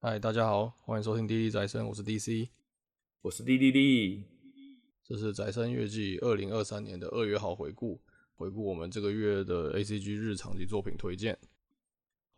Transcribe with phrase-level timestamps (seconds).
[0.00, 2.48] 嗨，大家好，欢迎收听《滴滴宅生》，我是 DC，
[3.20, 4.22] 我是滴滴滴，
[5.02, 8.00] 这是宅生月季二零二三年的二月号回顾，
[8.36, 11.36] 回顾我们这个月的 ACG 日常及作品推荐。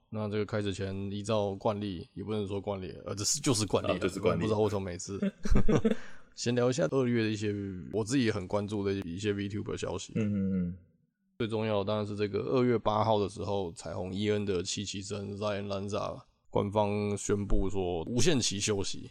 [0.08, 5.20] 那这个开始前，依照惯例，也不能说惯例，呃，这是就是惯例，哦、就是惯例，不知道为什么每次
[6.34, 7.54] 先聊一下二月的一些
[7.92, 10.14] 我自己也很关注的一些 VTuber 消息。
[10.16, 10.76] 嗯嗯嗯。
[11.38, 19.10] 最重要的当然是这个二月八号的时候，彩虹伊恩的七七生 Zion Lanza 官方宣布说无限期休息，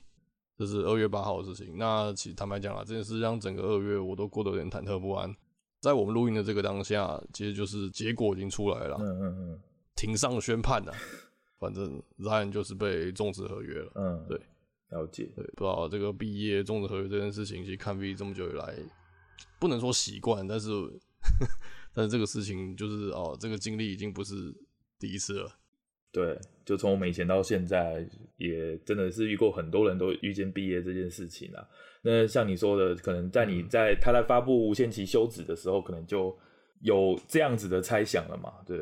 [0.58, 1.78] 这是二月八号的事情。
[1.78, 5.34] 那其实坦白讲啊，这件事让整个二月我都过得有点忐忑不安。
[5.80, 9.60] 在我们录音的这个当下，其实就是结果已经出来了，嗯嗯嗯，
[9.96, 10.94] 庭上宣判了，
[11.58, 13.92] 反正 Zion 就是被终止合约了。
[13.96, 14.40] 嗯，对，
[14.90, 15.24] 了解。
[15.36, 18.76] 对，不知道这个毕业终止合约这件事情，其实看 V 这么久以来，
[19.60, 20.70] 不能说习惯，但是。
[21.92, 24.56] 但是这个事情就是哦，这个经历已经不是
[24.98, 25.52] 第一次了。
[26.14, 28.06] 对，就从我们以前到现在，
[28.38, 31.68] 也真的是遇过很多人都遇见毕业这件事情啊。
[32.04, 36.38] 那像你说的，可能在你在他在发布无限期休止的时候，可能就
[36.82, 38.54] 有这样子的猜想了嘛？
[38.68, 38.78] 对，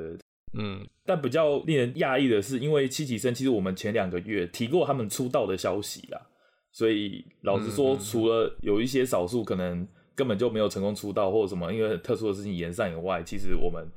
[0.58, 0.86] 嗯。
[1.06, 6.22] 但比较令人讶异的是，因为七级生其实我们前两个月提过他们出道的消息啦，
[6.74, 9.88] 所以老实说，除了有一些少数可能。
[10.18, 13.88] 根本就没有成功出道或者什么，因为很特殊的事情延上以外，其实我们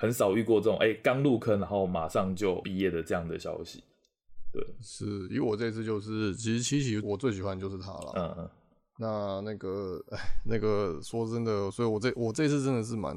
[0.00, 3.84] 很少遇过这种哎刚入坑然后马上就毕业的这样的消息。
[4.50, 8.12] 对，是因为我这次就是其实七喜我最喜欢就是他了。
[8.16, 8.50] 嗯嗯。
[8.98, 13.14] 那那个哎 那个说真的，所以我这我这次真的是蛮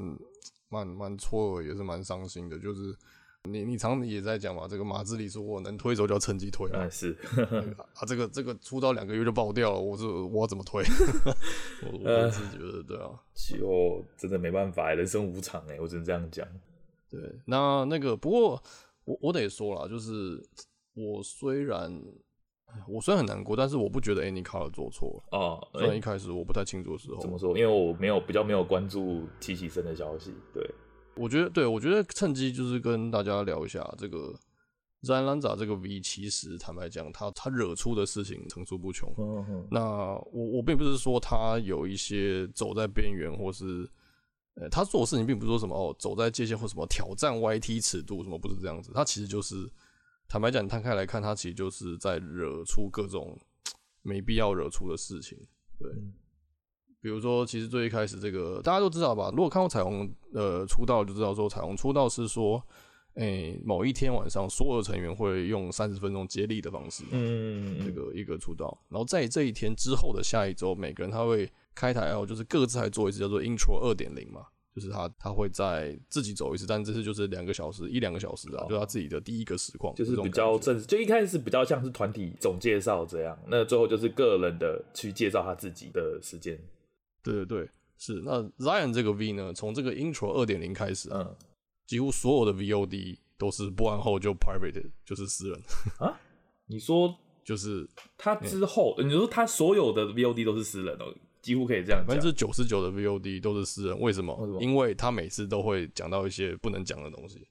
[0.68, 2.94] 蛮蛮错愕，也是蛮伤心的，就是。
[3.46, 7.14] 你你常常也在讲嘛，这个马自里说我能推走就要趁机推嘛，是
[7.92, 10.82] 啊，这个这个出道两个月就爆掉了，我是我怎么推？
[11.84, 16.48] 我我自己觉得对啊，就真的没办法，人生无常哎，我只能这样讲。
[17.14, 18.62] 对，那那个不过
[19.04, 20.42] 我我得说了，就是
[20.94, 22.02] 我虽然
[22.88, 25.62] 我虽然很难过，但是我不觉得 Anycar 做错啊。
[25.78, 27.56] 虽然一开始我不太清楚的时候，怎么说？
[27.56, 30.68] 因为我没有比较没有关注七期生的消息，对。
[31.16, 34.34] 我觉得，对，我觉得趁机就是跟大家聊一下这个
[35.02, 39.14] Zion Lanza 这个 V，其实坦白讲，他他惹出的事情层出不穷。
[39.16, 39.68] 嗯嗯。
[39.70, 39.80] 那
[40.32, 43.88] 我我并不是说他有一些走在边缘，或是
[44.54, 48.92] 呃，他做的事情并不是说什么哦，走在界限或什么挑战 YT 尺度什么，不是这样子。
[48.94, 49.70] 他其实就是
[50.28, 53.38] 坦白讲，你摊开来看，他其实就是在惹出各种
[54.02, 55.38] 没必要惹出的事情。
[55.78, 55.90] 对。
[55.90, 56.14] 嗯
[57.04, 59.28] 比如说，其实最一开始这个大家都知道吧？
[59.28, 62.56] 如果看过彩虹呃出道，就知道说彩虹出道是说，
[63.12, 68.82] 哎、欸，某一天晚上，所有的成员会用三十分钟接力的方式，嗯，这个一个出道。
[68.88, 86.58] 然后在这一天之后的下一周，每个人他会开台后，就是各自还做一次叫做 Intro 二点零嘛，就是他他会在自己走一次，但这次就是两个小时一两个小时啊，就他自己的第一个实况，就是比较正式，就一开始是比较像是团体总介绍这样，那最后就是个人的去介绍他自己的时间。
[87.22, 91.34] 对对对，是那 Zion 这个 V 呢，从这个 Intro 二点零开始，嗯，
[91.86, 95.60] 几乎所有的 VOD 都是播完后就 private，就是私人
[95.98, 96.20] 啊。
[96.66, 97.14] 你说
[97.44, 104.00] 就是他之后，嗯、你说他所有的 VOD 都是私人哦，几乎可以这样讲，百分之九十九的 VOD 都是私人。
[104.00, 104.58] 为什么？
[104.60, 107.46] 因为他每次都会讲到一些不能讲的东西，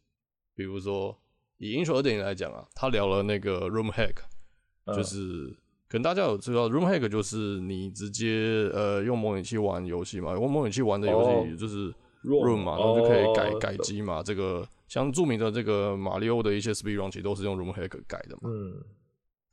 [0.55, 1.17] 比如说
[1.59, 5.19] 以 Intro 二点零来讲啊，他聊了那个 Room Hack，就是。
[5.19, 5.55] 嗯
[5.89, 11.93] 可能大家有知道，Room Hack 就是你直接呃用模拟器玩游戏嘛，用模拟器玩的游戏就是
[12.23, 14.23] Room 嘛，oh, 然后就可以改、oh, 改机嘛。
[14.23, 18.49] 这个像著名的这个马里奥的一些 Speed Run 其实都是用 Room Hack 改的嘛。
[18.49, 18.73] 嗯，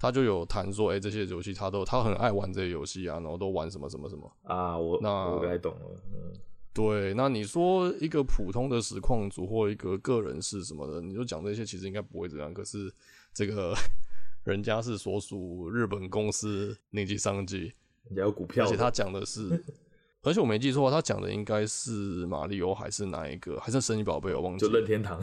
[0.01, 4.77] 他就有谈说，哎、欸，这些游戏他都他很爱玩这些游戏啊，然后都玩什么什么什么啊。
[4.77, 6.03] 我那我该懂了。
[6.13, 6.33] 嗯，
[6.73, 12.53] 对，那你说一个普通的实况组或一个个人是什么的，你就讲这些，其实应该不会这样。
[12.53, 12.93] 可是
[13.33, 13.75] 这个。
[14.45, 17.75] 人家是所属日本公司尼基商机，
[18.05, 19.63] 人家有股票，而且他讲的是，
[20.23, 21.91] 而且我没记错，他讲的应该是
[22.27, 24.35] 马里欧还是哪一个，还是神奇宝贝？
[24.35, 24.71] 我忘记了。
[24.71, 25.21] 就任天堂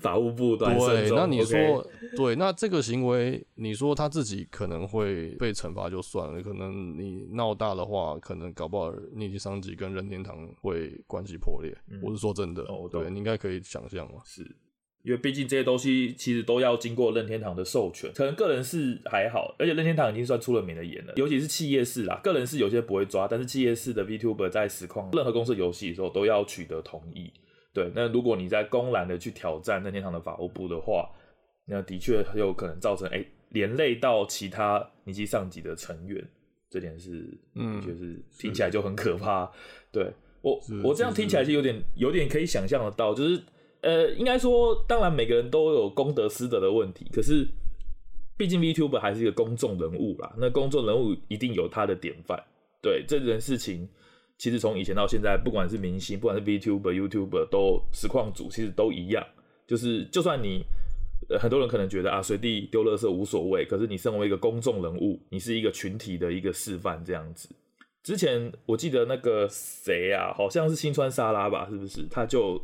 [0.00, 11.72] 法务部对，那你说对，那这个行为，你说他自己可能会被惩罚就算了，可能你闹大的话，可能搞不好尼基桑吉跟任天堂会关系破裂。
[11.88, 14.44] 嗯、我是说真的，哦、对，你应该可以想象嘛，是。
[15.02, 27.32] 因为毕竟这些东西其实都要经过任天堂的授权，可能个人是还好，而且任天堂已经算出了名的严了，尤其是企业式啦，个人是有些不会抓，但是企业式的 VTuber 在实况任何公司游戏的时候都要取得同意。
[27.72, 31.08] 对，那如果你在公然的去挑战任天堂的法务部的话，
[31.64, 36.22] 那的确很有可能造成哎、欸、连累到其他尼基上级的成员，
[36.68, 39.50] 这点是嗯，就是听起来就很可怕。
[39.90, 40.12] 对
[40.42, 43.42] 我我这样听起来是有点有点可以想象得到，就是。
[43.82, 47.46] 呃，应该说，当然每个人都有公德私德的问题，可是
[48.36, 52.42] 毕竟 VTuber 还是一个公众人物啦，那公众人物一定有他的典范。
[52.82, 53.88] 对这件事情，
[54.38, 59.26] 其实从以前到现在，不管是明星，不管是 VTuber、YouTuber，都实况组其实都一样，
[59.66, 60.64] 就是就算你。
[61.38, 63.64] 很多人可能觉得啊，随地丢垃圾无所谓。
[63.64, 67.48] 可是你身为一个公众人物，你是一个群体的一个示范，这样子。
[68.02, 72.04] 之前我记得那个谁啊，好像是新川沙拉吧，是不是？
[72.10, 72.60] 他就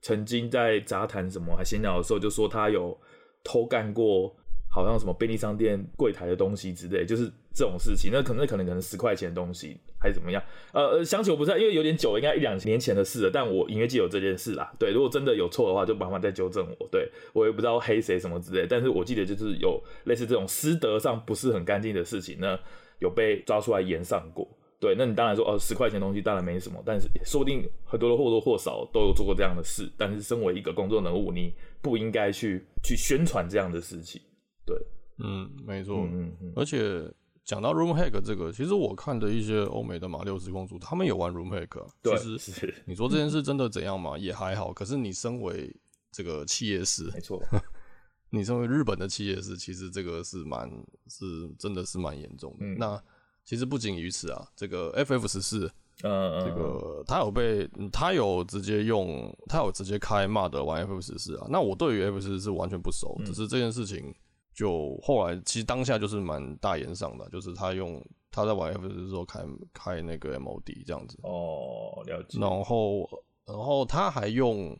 [0.00, 2.98] 曾经在杂谈什么还闲聊的时候，就说他有
[3.42, 4.36] 偷干过。
[4.68, 8.10] 好像什么便利商店柜台的东西之类，就是这种事情。
[8.12, 10.42] 那可能可能可能十块钱东西还是怎么样？
[10.74, 13.30] 呃，想起我不知道，因为有点久，应该一两年前的事了。
[13.32, 14.70] 但我隐约记得有这件事啦。
[14.78, 16.86] 对，如果真的有错的话，就麻烦再纠正我。
[16.90, 22.58] 对，我也不知道黑谁什么之类，但是我记得就是有类似这种师德上不是很干净的事情呢，
[22.98, 24.46] 有被抓出来严上过。
[24.78, 29.90] 对，那你当然说哦，十块钱的东西当然没什么，但是说不定很多人或多或少都有做过这样的事。
[29.96, 34.20] 但是身为一个公众人物，你不应该去去宣传这样的事情。
[34.64, 34.76] 对，
[35.18, 37.10] 嗯，没错，嗯嗯，而且
[37.44, 41.86] 讲到 Room Hack 这个，其实我看的一些欧美的马六实况主，他们也玩 Room Hack，啊。
[42.02, 44.72] 对，其实你说这件事真的怎样嘛，也还好。
[44.72, 45.74] 可是你身为
[46.12, 47.42] 这个企业师，没错，
[48.30, 50.68] 你身为日本的企业师，其实这个是蛮
[51.08, 52.66] 是真的是蛮严重的。
[52.66, 53.02] 嗯、那
[53.46, 55.70] 其实不仅于此啊，这个 FF 十四，
[56.02, 61.46] 嗯，这个他有被他有直接用，他有直接开 mod 玩 FF 十四啊。
[61.48, 64.14] 那我对于 FF 十四是完全不熟，嗯、只是这件事情。
[64.52, 69.44] 就后来，其实当下就是蛮大言上的，就是他用他在玩 FF 的时候开
[69.74, 71.18] 开那个 MOD 这样子。
[71.24, 72.40] 哦，了解。
[72.40, 73.06] 然后，
[73.44, 74.74] 然后他还用，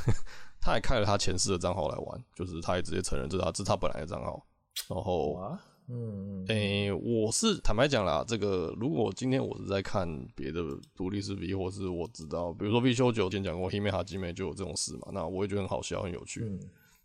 [0.60, 4.46] 他还开了他前世的账号来玩，就是他也直接承认这是他这是他本来的账号。
[4.90, 5.58] 然后，
[5.92, 10.62] 嗯，诶、欸，我是坦白讲啦，这个如果今天我是在看别的
[10.96, 16.58] 独立视频，或是我知道，比如说必修九之前讲过 Hime Hajime 就有这种事嘛，那我也觉得很好笑，很有趣，嗯、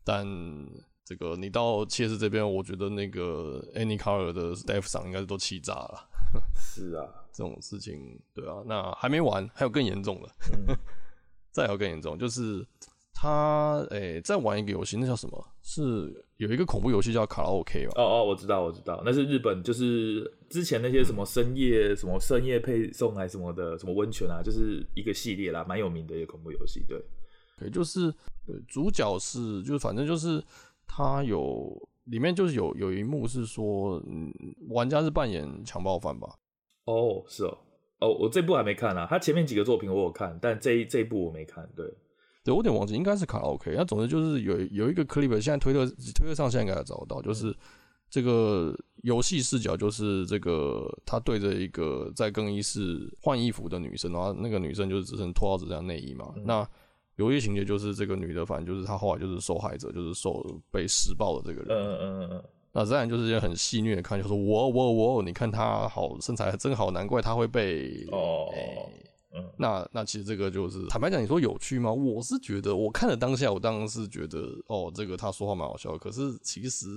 [0.04, 0.26] 但。
[1.08, 6.10] 这个你到切斯这边，我觉得那个 AnyColor 的 staff 上应该是都气炸了。
[6.54, 10.76] 是啊， 这种事情，对啊，那还没完，还有更严重的，嗯、
[11.50, 12.68] 再有更严重，就是
[13.14, 15.48] 他诶、欸，在玩一个游戏，那叫什么？
[15.64, 17.94] 是有一个恐怖游戏叫卡拉 OK 吧？
[17.96, 26.86] 哦哦，我知道，我知道，那是日本，就是之前那些什么深夜、嗯、什么深夜配送还是什么的，什么温泉啊，就是一个系列啦，蛮有名的一个恐怖游戏。
[26.88, 27.02] 对，
[27.60, 28.12] 对，就是
[28.46, 30.44] 对主角是，就是反正就是。
[30.90, 31.70] 他有
[32.06, 34.34] 里面就是有有一幕是说，嗯，
[34.70, 36.30] 玩家是扮演强暴犯吧？
[36.86, 37.58] 哦，是哦，
[38.00, 39.06] 哦，我这部还没看啊。
[39.08, 41.70] 他前面几个作品我有看，但这一这一部我没看。
[41.76, 41.86] 对，
[42.48, 43.74] 对我有点忘记，应该是卡拉 OK。
[43.76, 45.86] 那总之就是有有一个 clip，现在推特
[46.16, 47.54] 推特上现在应该找得到，就是
[48.10, 48.74] 这个
[49.04, 56.68] 游戏视角，就是这个他对着一个在更衣室换衣服的女生，然后那个女生就是只剩脱到只剩内衣嘛，嗯、那。
[57.18, 60.40] 有一个情节就是这个女的，反正就是她后来就是受害者，就是受
[60.70, 61.76] 被施暴的这个人。
[61.76, 62.44] 嗯嗯嗯。
[62.72, 68.50] 那自然就是一些很戏谑的看，就说我我我，你看她好身材真好，难怪她会被哦。
[68.54, 69.44] 欸、嗯。
[69.58, 71.92] 那那其实这个就是坦白讲，你说有趣吗？
[71.92, 75.98] 我是觉得，我看了当下，我当然是觉得哦，这个他说话蛮好笑。
[75.98, 76.88] 可是其实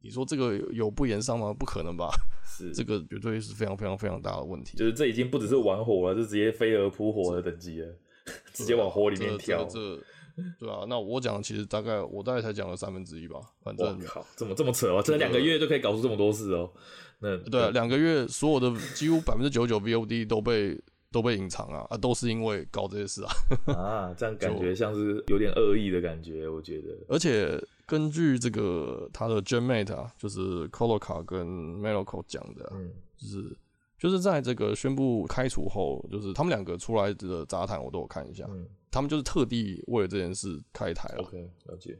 [0.00, 1.52] 你说这个有不言上吗？
[1.52, 2.10] 不可能吧？
[2.44, 4.76] 是 这个绝对是非常非常非常大的问题。
[4.76, 7.88] 就是这已经不只是玩火了，是直接飞蛾扑火的等级了。
[8.52, 10.84] 直接往火里面跳，这，这，这对啊。
[10.86, 15.02] 那我讲其实大概我大概才讲了三分之一吧，反正靠，怎么这么扯哦？
[15.04, 16.70] 这两个月就可以搞出这么多事哦？
[17.18, 20.80] 那对啊，两个月所有的几乎百分之九十九 VOD 都被
[21.12, 23.32] 都被隐藏啊啊，都是因为搞这些事啊
[23.74, 26.96] 啊，这样感觉像是有点恶意的感觉，我觉得。
[27.08, 31.46] 而且根据这个他的 Genmate 啊，就是 Colocar 跟
[31.80, 33.56] Meloco 讲的，嗯，就是。
[33.98, 38.46] 就是在这个宣布开除后，就是他们两个出来的杂谈，我都有看一下。
[38.48, 41.22] 嗯，他们就是特地为了这件事开台了。
[41.22, 41.98] OK，了解。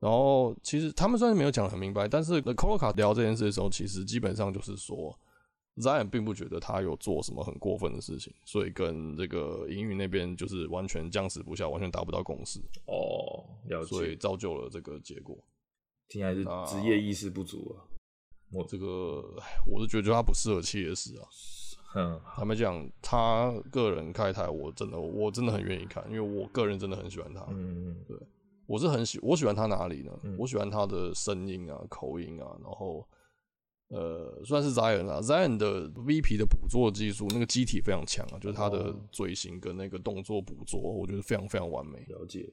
[0.00, 5.14] 然后其实他们虽然没有讲得很明白，但是 The Colocar 聊这件事的时候，其实基本上就是说
[5.76, 12.60] ，Zion 并不觉得他有做什么很过分的事情，所以跟这个营运那边就是完全僵持不下，完全达不到共识。
[12.86, 13.86] 哦，了解。
[13.86, 15.36] 所以造就了这个结果。
[16.08, 17.88] 听起来是职业意识不足啊。
[18.52, 18.86] 我这个，
[19.66, 21.24] 我是觉得他不适合企业师啊。
[21.94, 27.44] 嗯，他们讲他个人开台，我真的我真的很愿意看，因为我个人真的很喜欢他。
[27.50, 28.16] 嗯嗯，对，
[28.66, 30.10] 我是很喜我喜欢他哪里呢？
[30.22, 33.06] 嗯、我喜欢他的声音啊、口音啊，然后
[33.92, 41.98] 呃，算是 Zion 啊，Zion 的 VP 的捕捉技术，那个机体非常强啊，就是他的嘴型跟那个动作捕捉，我觉得非常非常完美。
[42.08, 42.50] 了解。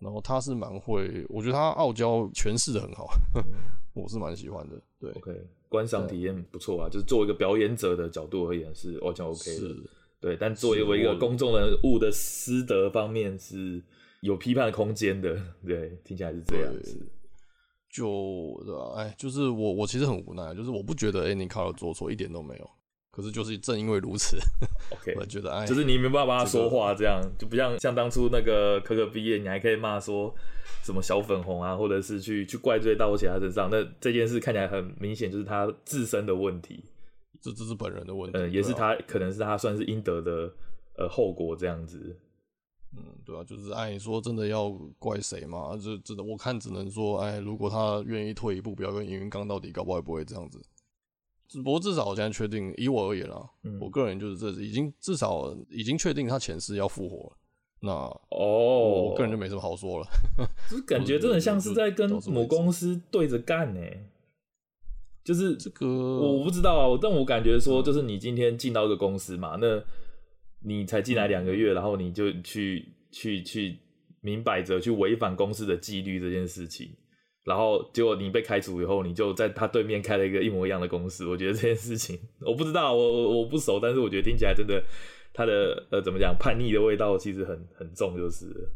[0.00, 3.08] 然后他是蛮会，我觉得他傲娇诠释的很好。
[3.34, 3.42] 嗯
[3.94, 5.32] 我是蛮喜欢的，对，OK，
[5.68, 9.76] 观赏体验不错啊，就是作为一个表演者的角度而言是完全 OK 的，是
[10.20, 13.82] 对，但作为一个公众人物的师德方面是
[14.20, 17.04] 有批判空间的，对，听起来是这样子。
[17.90, 18.94] 就对吧？
[18.96, 22.70] 哎，就是我我其实很无奈，就是我不觉得 Andy Carroll 做错一点都没有。
[23.10, 24.36] 可是就是正因为如此，
[24.94, 30.32] OK，我觉得哎，就是你没办法帮他说话，这样、这个、就不像像当初那个可可毕业，你还可以骂说
[30.84, 33.68] 什么小粉红啊，或者是去去怪罪到其他身上。
[33.72, 36.84] 那这件事看起来很明显就是他自身的问题，
[37.40, 40.52] 这这是本人的问题，嗯，也是他、啊、可能是他算是应得的
[40.96, 42.16] 呃后果这样子。
[42.96, 45.76] 嗯，对啊，就是哎，你说真的要怪谁嘛？
[45.76, 50.60] 这真的我看只能说，哎，如果他愿意退一步，不要跟营运刚到底，搞不好也不会这样子。
[51.48, 57.36] 只不过至少我现在确定，以我而言啦，嗯、我个人就是这已经至少已经确定他前世要复活了。
[57.80, 57.90] 那
[58.30, 60.06] 哦，我个人就没什么好说了。
[60.70, 63.80] 就是感觉真的像是在跟母公司对着干呢。
[65.24, 69.82] 就是这个我不知道啊，但我感觉说，就是你今天进到一个公司嘛，那
[70.60, 73.78] 你才进来两个月，然后你就去去去
[74.20, 76.90] 明摆着去违反公司的纪律这件事情。
[77.44, 81.24] 然后结果你被开除以后，你就在他对面开了一个一模一样的公司。
[81.26, 84.84] 我觉得这件事情我不知道，我我我不熟，但是我觉得听起来真的
[85.32, 88.68] 他的呃怎么讲叛逆的味道其实很很重，就是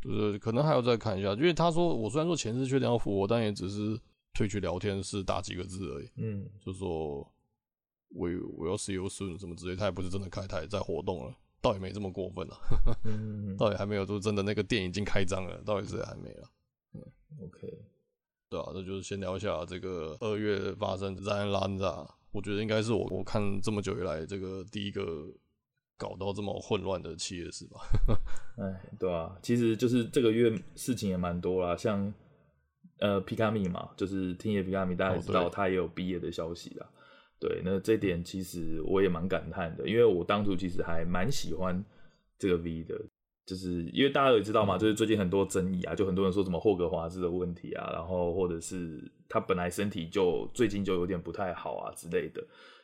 [0.00, 3.98] 就是可能还要再看一下，因为他说我虽然说前世确定要复活，但也只是
[4.34, 6.08] 退去聊天室打几个字而已。
[6.16, 7.28] 嗯，就说
[8.10, 12.56] 我我要 see you soon 什么之类，他也不是真的开台在活动了，倒也没这么过分了。
[13.04, 16.50] 嗯，倒也还没有说真的那个店已经开张了，倒也是还没了。
[16.94, 17.02] 嗯
[17.44, 17.78] ，OK，
[18.48, 25.26] 对啊，那就是先聊一下这个二月发生的 Zion Lambda，我觉得应该是我我看这么久以来这个第一个
[25.96, 27.80] 搞到这么混乱的企业是吧？
[28.58, 32.12] 哎，对啊，其实就是这个月事情也蛮多啦，像
[32.98, 36.90] 呃皮卡米嘛，就是听野皮卡米，大家也知道他也有毕业的消息啦。
[37.40, 41.84] 对，那这点其实我也蛮感叹的，因为我当初其实还蛮喜欢
[42.38, 43.00] 这个 V 的。
[43.46, 52.40] 就是因为大家也知道嘛，就是最近很多争议啊，就很多人说什么霍格华兹的问题啊，然后或者是他本来身体就最近就有点不太好啊之类的。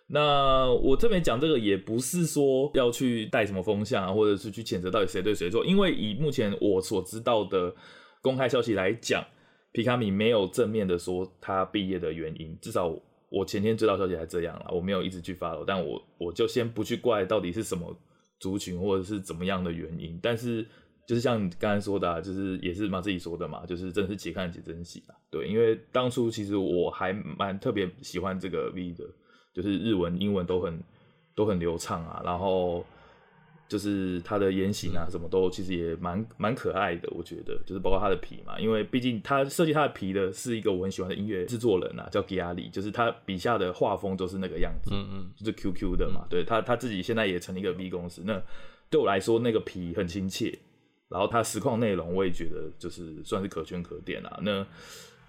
[0.09, 7.73] 那我特别讲这个也不是说要去带什么风向啊，或者是去谴责到底谁对谁错，因为以目前我所知道的
[8.21, 9.25] 公开消息来讲，
[9.71, 12.93] 皮卡米没有正面的说他毕业的原因，至少
[13.29, 17.97] 我前天知道消息还这样了，我没有一直去 follow，但我我就先不去怪到底是什么。
[18.39, 20.63] 族群或者是怎么样的原因，但是
[21.09, 25.17] 就是像你刚才说的，啊，就是也是嘛自己说的嘛，就是真的是且看且珍惜啊。
[25.31, 29.07] 对，因为当初其实我还蛮特别喜欢这个 V 的，
[29.55, 30.79] 就是日文、英文都很
[31.35, 32.85] 都很流畅啊，然后。
[33.69, 48.41] 就是他的言行啊，什么都其实也蛮蛮可爱的，我觉得，就是包括他的皮嘛，因为毕竟他设计他的皮的是一个我很喜欢的音乐制作人啊，叫吉亚里，就是他笔下的画风都是那个样子，嗯嗯，就是 QQ 的嘛，对他他自己现在也成立一个 V 公司，那
[48.89, 50.57] 对我来说那个皮很亲切，
[51.09, 54.65] 然后他实况内容我也觉得就是算是可圈可点啊，那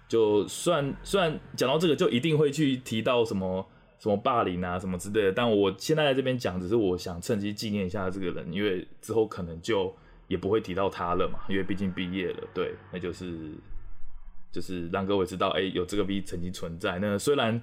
[0.08, 3.66] 就算虽然讲到这个就一定会去提到什么。
[3.98, 9.92] 什么霸凌啊，什么之类的，但我现在在这边讲，只是我想趁机纪念一下这个人，因为之后可能就
[10.28, 13.50] 也不会提到他了嘛，因为毕竟毕业了，对，那就是
[14.52, 16.98] 就是让各位知道，哎、有这个 V 曾经存在。
[17.00, 17.60] 那虽然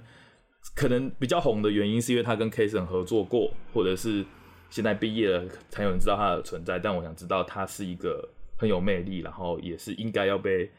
[0.74, 4.24] 可能比较红的原因是因为他跟 Kason 合作过，或者是
[4.68, 8.28] 现在毕业了才有人知道他的存在，但我想知道他是一个
[8.58, 10.70] 很有魅力，然后也是应该要被。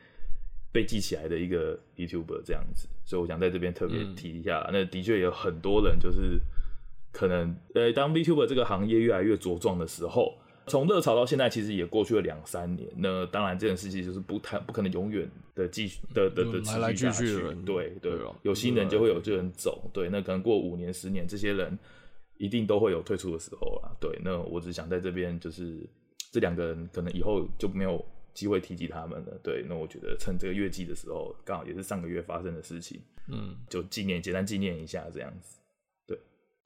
[0.71, 4.59] 被记起来的一个 YouTuber 这样子，所以我想在这边特别提一下。
[4.67, 6.39] 嗯、那的确有很多人就是
[7.11, 12.87] 可能，呃，当 YouTuber 这个行业越来越茁壮的时候，从热潮到现在其实也过去了两三年。
[12.97, 17.33] 那当然这件事情就是不太不可能永远的继续的的的持续下去。
[17.65, 19.89] 对对，对有新人就会有旧人走。
[19.93, 21.79] 对，那可能过五年十年，这些人
[22.37, 23.89] 一定都会有退出的时候啊。
[23.99, 25.79] 对，那我只想在这边就是
[26.31, 28.05] 这两个人可能以后就没有。
[28.37, 35.57] 机会提及他们了，对，那我觉得趁这个月季的时候，刚好也是上个月发生的事情，嗯，就纪念，简单纪念一下这样子。
[36.05, 36.15] 对，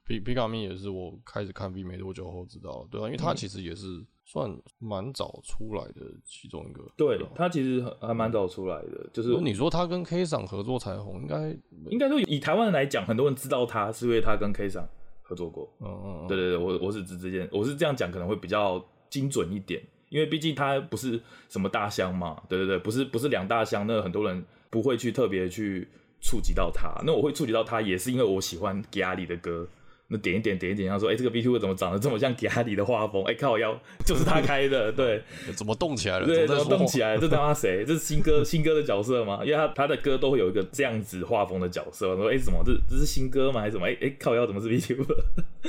[0.04, 11.56] 皮皮卡米也是我开始看 V 没多久后知道，对啊，因为他其实也是算蛮早出来的其中一个，对，对他其实还蛮早出来的，就是你说他跟 K 赏合作才红，应该
[11.88, 14.86] 应该说以台湾人来讲，很多人知道他是因为他跟 K 赏
[15.22, 19.82] 合作过，嗯嗯，对对对，我我是指这件，我是这样讲可能会比较精准一点。
[20.12, 25.88] 因为毕竟他不是什么大香嘛，对对对，不是不是两大香，那很多人不会去特别去
[26.20, 26.92] 触及到他。
[27.06, 29.66] 那我会触及到他，也是因为我喜欢 GALI 的歌。
[30.08, 33.24] 那点一点点一点，他说：“哎、欸，这个 VTuber 怎么长得这么像 GALI 的画风？
[33.24, 35.22] 哎、欸，靠腰就是他开的，对，
[35.56, 36.26] 怎么动起来了？
[36.26, 37.20] 对，怎么动起来了？
[37.20, 37.82] 这他妈谁？
[37.86, 39.40] 这是新歌 新歌的角色吗？
[39.42, 42.10] 因为他他的歌都会有一个这样子画风的角色。
[42.10, 42.62] 我说：哎、欸，什么？
[42.62, 43.62] 这这是新歌吗？
[43.62, 43.86] 还是什么？
[43.86, 45.16] 哎、欸、哎、欸，靠腰怎么是 VTuber？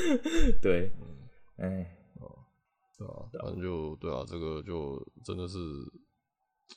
[0.62, 0.92] 对，
[1.56, 1.86] 哎。”
[3.32, 5.58] 对啊，反正就对啊，这个就真的是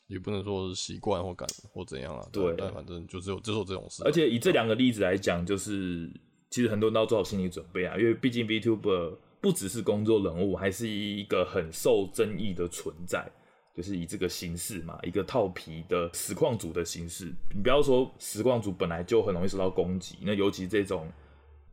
[0.08, 2.28] 也不能说是习惯或感或怎样啊。
[2.32, 4.02] 对，但反正就只有只有这种事。
[4.04, 6.10] 而且以这两个例子来讲，就是
[6.50, 13.30] 其实很多人都要做好心理准备啊，因为毕竟 VTuber 不只是工作人物，还是一个很受争议的存在。
[13.76, 17.26] 就是以这个形式嘛，一个套皮的实况组的形式。
[17.54, 21.12] 你不要说实况组本来就很容易受到攻击，那尤其这种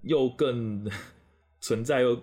[0.02, 0.86] 又更
[1.62, 2.22] 存在又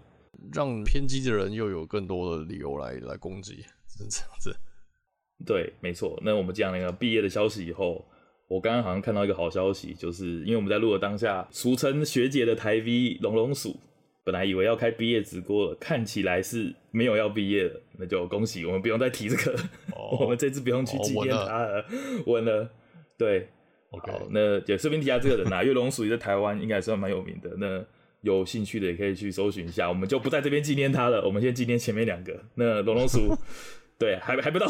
[0.52, 4.56] 让偏激的人又有更多的理由来来攻击，是这样子。
[5.46, 6.18] 对，没错。
[6.22, 8.06] 那我们讲那个毕业的消息以后，
[8.48, 13.78] 我刚刚好像看到一个好消息，就是因为我们在录的当下，俗称学姐的台 V 龙龙鼠。
[14.22, 19.58] 本来以为要开毕业直播了，看起来是没有要毕业了，那就恭喜我们不用再提这个
[19.92, 21.84] ，oh, 我们这次不用去纪念他了，
[22.26, 22.70] 稳、oh, 了，了，
[23.16, 23.48] 对
[23.90, 27.82] ，OK，好，那也顺便提下这个人啊，因为龙属于在台湾应该也算蛮有名的，那
[28.22, 33.34] 有兴趣的也可以去搜寻一下，我们就不在这边纪念他了，我们先纪念前面两个，那龙龙鼠，
[33.98, 34.66] 对，还还不到，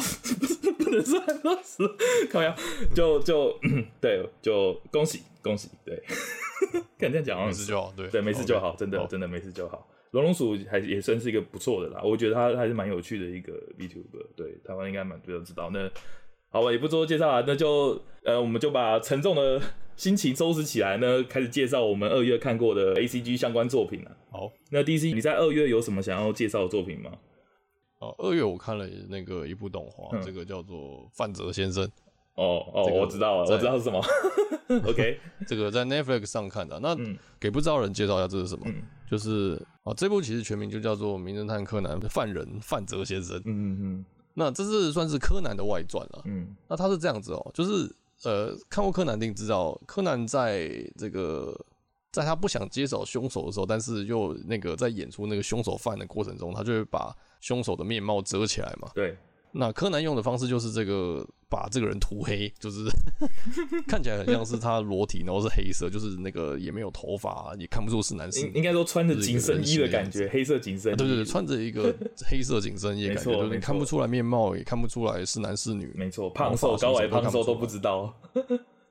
[0.78, 1.85] 不能说还不到死，
[2.30, 2.54] 靠呀，
[2.95, 3.59] 就就
[4.00, 6.02] 对，就恭喜恭喜，对。
[6.99, 7.90] 敢这样讲，没事就好。
[7.97, 9.88] 对对，没事就好，真的.真的没事就好。
[10.11, 14.26] 龙龙鼠还也算是一个不错的啦，我觉得他还是蛮有趣的一个 VTuber。
[14.37, 15.71] 对，台湾应该蛮多人知道。
[15.73, 15.90] 那
[16.50, 19.61] 好吧，也不多介绍了，那就呃，我们就把沉重的
[19.97, 24.16] 心情收拾起来呢，开始介绍我们二月看过的 ACG 相关作品了。
[24.30, 27.11] 好，那 DC 你在二月有什么想要介绍的作品吗？
[28.00, 30.78] 哦，二月我看了那个一部动画，嗯，这个叫做
[31.12, 31.85] 《范泽先生》。
[32.35, 34.02] 哦哦，这个、我知道了，我知道是什么。
[34.88, 36.80] OK， 这个在 Netflix 上看的。
[36.80, 36.97] 那
[37.38, 38.64] 给不知道人介绍一下这是什么？
[38.66, 43.37] 嗯、就是啊，这部其实全名就叫做《名侦探柯南：犯人范泽先生》。
[43.40, 44.04] 嗯嗯嗯。
[44.34, 46.22] 那这是算是柯南的外传了。
[46.25, 46.56] 嗯。
[46.68, 47.94] 那他是这样子哦，就是
[48.25, 51.58] 呃，看过柯南一定知道，柯南在这个
[52.12, 58.90] 在他不想接手凶手的时候，但是又那个在演出那个凶手犯的过程中，他就会把凶手的面貌遮起来嘛。
[58.94, 59.16] 对。
[59.52, 62.85] 那柯南用的方式就是这个，把这个人涂黑，就是
[63.88, 68.49] 看起来很像是他裸体，然后是黑色，就是那个也没有头发，也看不出是男生。
[68.54, 70.97] 应该说穿着紧身衣的感觉，黑色紧身衣。
[70.97, 71.95] 对对对，穿着一个
[72.30, 75.93] 黑色紧身衣，感觉就是你看不出来面貌，也看不出来是男是女。
[75.97, 78.15] 没错，胖瘦高矮胖瘦都不知道。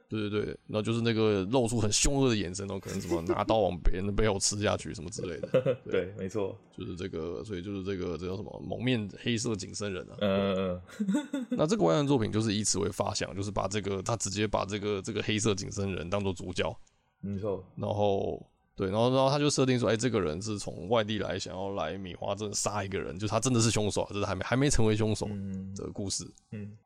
[0.10, 5.48] 对对对，然后就是那个露出很凶恶的眼神，然后可能什么拿刀往别人的背后吃下去什么之类的。
[5.86, 10.18] 对，对没错，就是这个，所以就是这个，这叫什么蒙面黑色紧身人啊。
[10.20, 10.82] 嗯嗯
[11.32, 11.46] 嗯。
[11.52, 16.76] 那这个外传作品就是以此为发想，就是把这个他直接把这个这个黑色紧身人当做主角。
[17.22, 17.64] 没错。
[17.76, 18.44] 然后
[18.76, 25.30] 对，然后然后他就设定说，哎，这个人是从外地来，想要来米花镇杀一个人，就是他真的是凶手，就是还没还没成为凶手
[25.76, 26.26] 的故事。
[26.50, 26.64] 嗯。
[26.64, 26.78] 嗯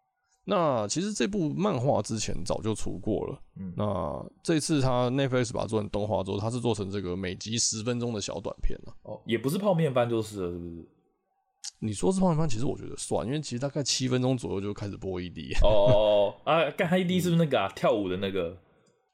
[0.46, 10.86] 那其实这部漫画之前早就出过了，嗯，那这次他 Netflix 把它做成动画之后，它是做成这个每集十分钟的小短片了，哦，也不是泡面番就是了，是不是？
[11.80, 18.58] 你说是泡面番，其实我觉得算，因为其实大概七分钟左右就开始播 ED，哦哦哦，啊，干他 ED 是不是那个啊，跳舞的那个？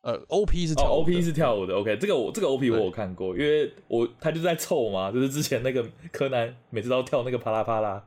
[0.01, 8.01] 呃，OP 是跳舞、哦、OP 是跳舞的，OK，这个我这个 OP 我有看过，因为我他就在凑嘛，就是之前那个柯南每次都要跳那个啪啦啪啦，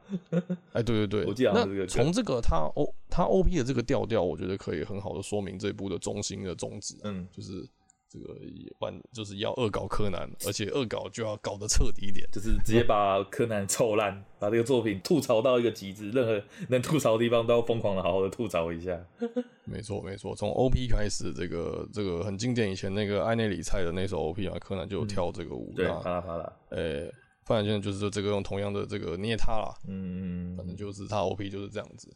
[0.73, 7.69] 哎，对对对， 我记得那从这个他 O 他 OP 的这个调调，我觉得可以很好的说明这一部的中心的宗旨，嗯，就是。
[8.13, 19.03] 这个也完就是要恶搞柯南，而且恶搞就要搞得彻底一点，就是直接把柯南臭烂，把这个作品吐槽到一个极致，任何能吐槽的地方都要疯狂的好好的吐槽一下。
[19.65, 26.53] 没错没错，从 OP 开始，这个这个很经典，以前那个艾内里菜的那首 OP 啊，柯南就有跳这个舞，嗯、对，啪啦啪啦。
[26.71, 27.15] 诶、欸，
[27.47, 32.15] 反正就是这个用同样的这个捏他啦，嗯嗯，反正就是他 OP 就是这样子。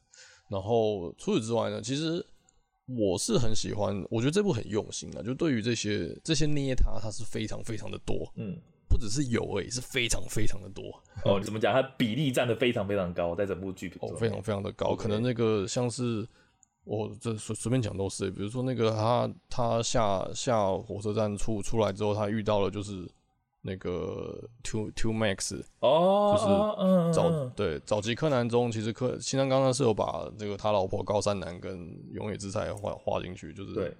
[0.51, 2.25] 然后除此之外呢，其实。
[2.87, 8.57] 我是很喜欢，我觉得这部很用心啊，就对于这些这些捏他，他是非常非常的多，嗯，
[8.89, 10.85] 不只是有而已，是非常非常的多。
[11.25, 11.73] 哦，你怎么讲？
[11.73, 14.95] 它比例占的非常非常高，在整部剧里，哦，非常非常的高。
[14.95, 16.27] 可能那个像是
[16.85, 23.09] 我这随随便讲都是，比如说那个他他下下火车站出出来之后，他遇到了就是。
[23.67, 33.93] 那个 Two Two Max 哦，就是早对早期柯南中，其实柯新山刚刚是有把这个他老婆高山南跟永野之菜画画进去，就是对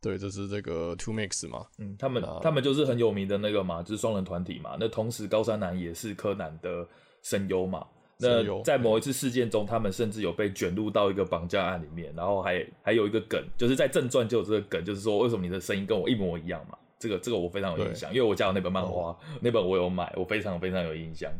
[0.00, 4.76] 对，这是这个 Two Max 嘛，嗯，他们他们就是很有名的那个嘛，就是双人团体嘛。
[4.78, 6.86] 那同时高山南也是柯南的
[7.22, 7.84] 声优嘛。
[8.20, 16.76] 那在某一次事件中，他们甚至有被卷入到一个绑架案里面，然后还还有一个梗，就是在正传就有这个梗，就是说为什么你的声音跟我一模一样嘛。
[16.98, 21.32] 这个这个我非常有印象，因为我家有那本漫画，哦， 那本我有买，我非常非常有印象。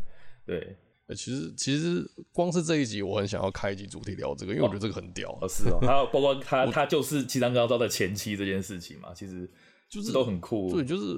[0.47, 0.77] 对，
[1.16, 5.37] 其实其实光是这一集，我很想要开一集主题聊这个，因为我觉得这个很屌。
[5.40, 9.51] 哦，是哦，还有包括 他他就是七张高招的前期这件事情嘛，其实
[9.88, 10.71] 就是都很酷。
[10.71, 11.16] 对，就是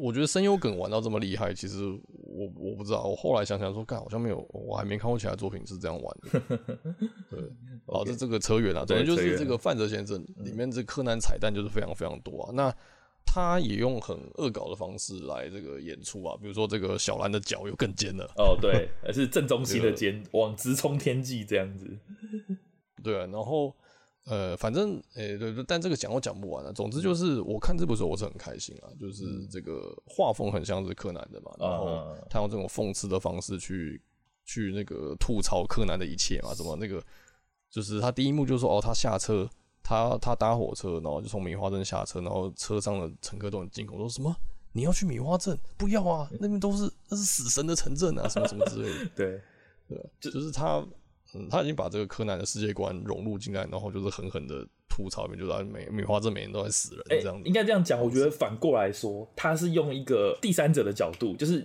[0.00, 3.04] 我觉得声优梗玩到这么厉害，其实我我不知道。
[3.04, 6.40] 我后来想想说，干好像没有，我还没看过其他作品是这样玩的。
[7.30, 7.40] 对，
[7.86, 12.50] 好，这这个扯远了，总之就是这个范泽先生里面这柯南彩蛋就是非常非常多啊。
[12.54, 12.74] 那
[13.24, 21.98] 他也用很恶搞的方式来这个演出啊，比如说这个小兰的脚又更尖了哦，对， 是正中心的尖，往直冲天际这样子。
[23.02, 23.74] 对啊，然后
[24.26, 26.72] 呃，反正诶、欸，对对，但这个讲我讲不完了、啊。
[26.72, 34.00] 总之就是我看这部时候我是很开心啊，就是这个画风很像是柯南的嘛，然后他用这种讽刺的方式去
[34.44, 37.02] 去那个吐槽柯南的一切嘛，什么那个
[37.70, 39.48] 就是他第一幕就说哦，他下车。
[39.82, 44.34] 他他搭火车，然后就从米花镇下车，然后车上的乘客都很惊恐，说什么
[44.72, 45.58] 你要去米花镇？
[45.76, 49.10] 不要啊，那边都是那是死神的城镇啊，什么什么之类的。
[49.16, 49.40] 对
[49.88, 50.82] 对，就是他，
[51.34, 57.42] 嗯，他已经把这个柯南的世界观融入进来，然后就是狠狠的吐槽，就是每米花镇每天都在死人这样子。
[57.42, 61.60] 欸、应该这样讲，我觉得反过来说，他是用一个第三者的角度，就是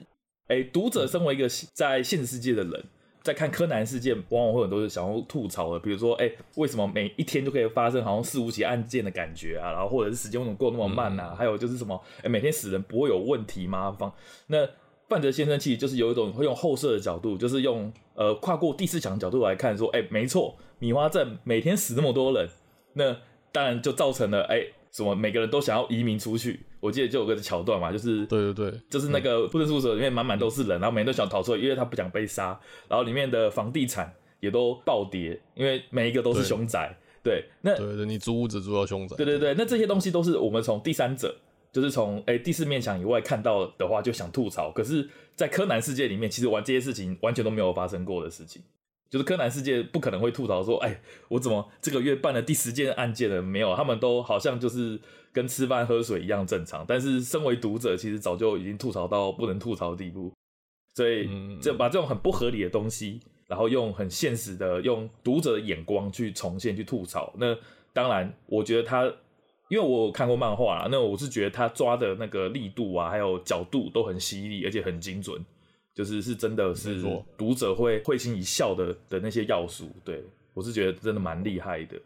[0.47, 2.85] 哎、欸，读者身为一个在现实世界的人。
[3.27, 9.73] 在看柯南事件，往往会很多是想要吐槽的，比如说，哎、欸，为什么每一天都可以发生好像四五起案件的感觉啊？
[9.73, 11.31] 然后或者是时间为什么过那么慢啊？
[11.33, 13.91] 嗯、还有就是什么，哎、欸，每天死人不会有问题吗？
[13.91, 14.09] 方
[14.47, 14.65] 那
[15.09, 22.49] 范泽先生其实就是有一种会用后设的角度，就是用呃跨过第四墙角度来看，说，哎、欸，没错，米花镇每天死那么多人，
[22.93, 23.17] 那
[23.51, 24.73] 当然就造成了，哎、欸。
[24.89, 25.13] 什么？
[25.13, 26.61] 每个人都想要移民出去。
[26.79, 32.59] 我记得就有个桥段嘛，就是对对对，就是那个不正宿舍里面满满都是人，然后每人都想逃出来，因为他不想被杀。
[32.87, 36.95] 然后里面的房地产也都暴跌，因为每一个都是凶宅。
[37.23, 39.15] 对，那对对，你租屋子租到凶宅。
[39.17, 41.35] 对对对，那这些东西都是我们从第三者，
[41.73, 44.71] 就是从哎第四面墙以外看到的话，就想吐槽。
[44.71, 48.61] 可是，在柯南世界里面，其实玩这些事情完全都没有发生过的事情。
[49.09, 53.41] 就是柯南世界不可能会吐槽说，哎，我怎么这个月办了第十件案件了？
[53.41, 54.99] 没有，他们都好像就是
[55.31, 56.83] 跟吃饭喝水一样正常。
[56.87, 60.31] 但是身为读者，其实早就已经吐槽到不能吐槽的地步。
[60.95, 61.29] 所以，
[61.61, 67.31] 这把这种很不合理的东西，然后用很现实的用读者的眼光去重现、去吐槽。
[67.37, 67.55] 那
[67.93, 69.05] 当然，我觉得他，
[69.69, 75.39] 因为我看过漫画啦，那我是觉得他抓的那个力度啊，还有角度都很犀利，而且很精准。
[75.97, 77.01] 就是是真的是
[77.35, 81.99] 读者会会心一笑的的那些要素，对，我是觉得真的蛮厉害的。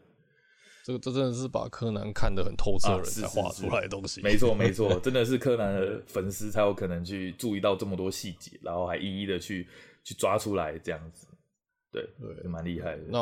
[0.86, 4.22] 这个这真的是把柯南看得很透彻的人才画出来的东西。
[4.22, 9.68] 没错没错， 真的是柯南的粉丝才有可能去注意到这么多细节，然后还一一的去
[10.06, 11.28] 去抓出来这样子。
[11.92, 13.04] 对对，蛮厉害的。
[13.10, 13.20] 那。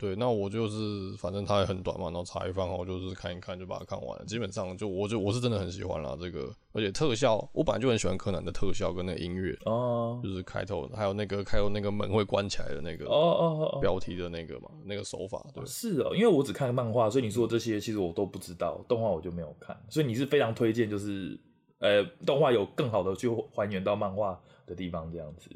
[0.00, 4.24] 对，那我就是反正它也很短嘛，然后茶一饭后就是看一看就把它看完了。
[4.24, 15.62] 基本上就我就我是真的很喜欢啦这个，而且特效我本来就很喜欢柯南的特效跟那个音乐哦，就是开头还有那个开头那个门会关起来的那个哦哦哦标题的那个嘛那个手法对。
[15.66, 21.38] 是哦，因为我只看漫画，所以你说这些其实我都不知道，动画我就没有看，所以你是非常推荐就是
[21.80, 25.50] 呃动画有更好的去还原到漫画的地方这样子。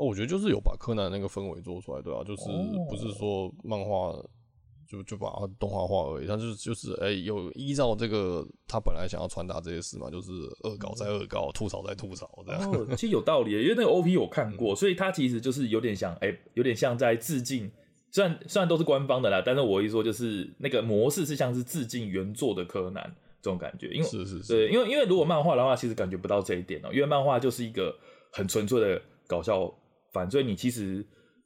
[0.00, 2.44] 哦，我觉得就是有把柯南那个氛围做出来，对啊，就是
[2.88, 4.14] 不是说漫画
[4.88, 10.32] 就就把它动画化而已，他就是就是哎、欸，有依照这个他本来想要传达这些事嘛，就是
[10.62, 12.72] 恶搞再恶搞，吐槽再吐槽这样。
[12.72, 17.70] 哦，其实有道理，因为那个 OP 我看过，所以他其实就是有点像哎、欸，有点像在致敬，
[18.10, 27.94] 虽然虽然都是官方的啦，但是我一说就是那个模式是像是致敬原作的柯南这种感觉，因为是是是，对，因为因为如果漫画的话，其实感觉不到这一点哦、喔，因为漫画就是一个
[28.32, 29.72] 很纯粹的搞笑。
[30.12, 31.04] 反正你其实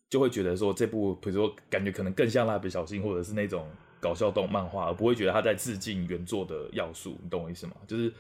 [0.09, 3.67] 就会觉得说，这部比如说感觉可能更像蜡笔小新或者是那种
[4.01, 7.75] 搞笑动漫画，而不会觉得他在致敬原作的要素，你懂我意思吗？
[7.87, 8.13] 就是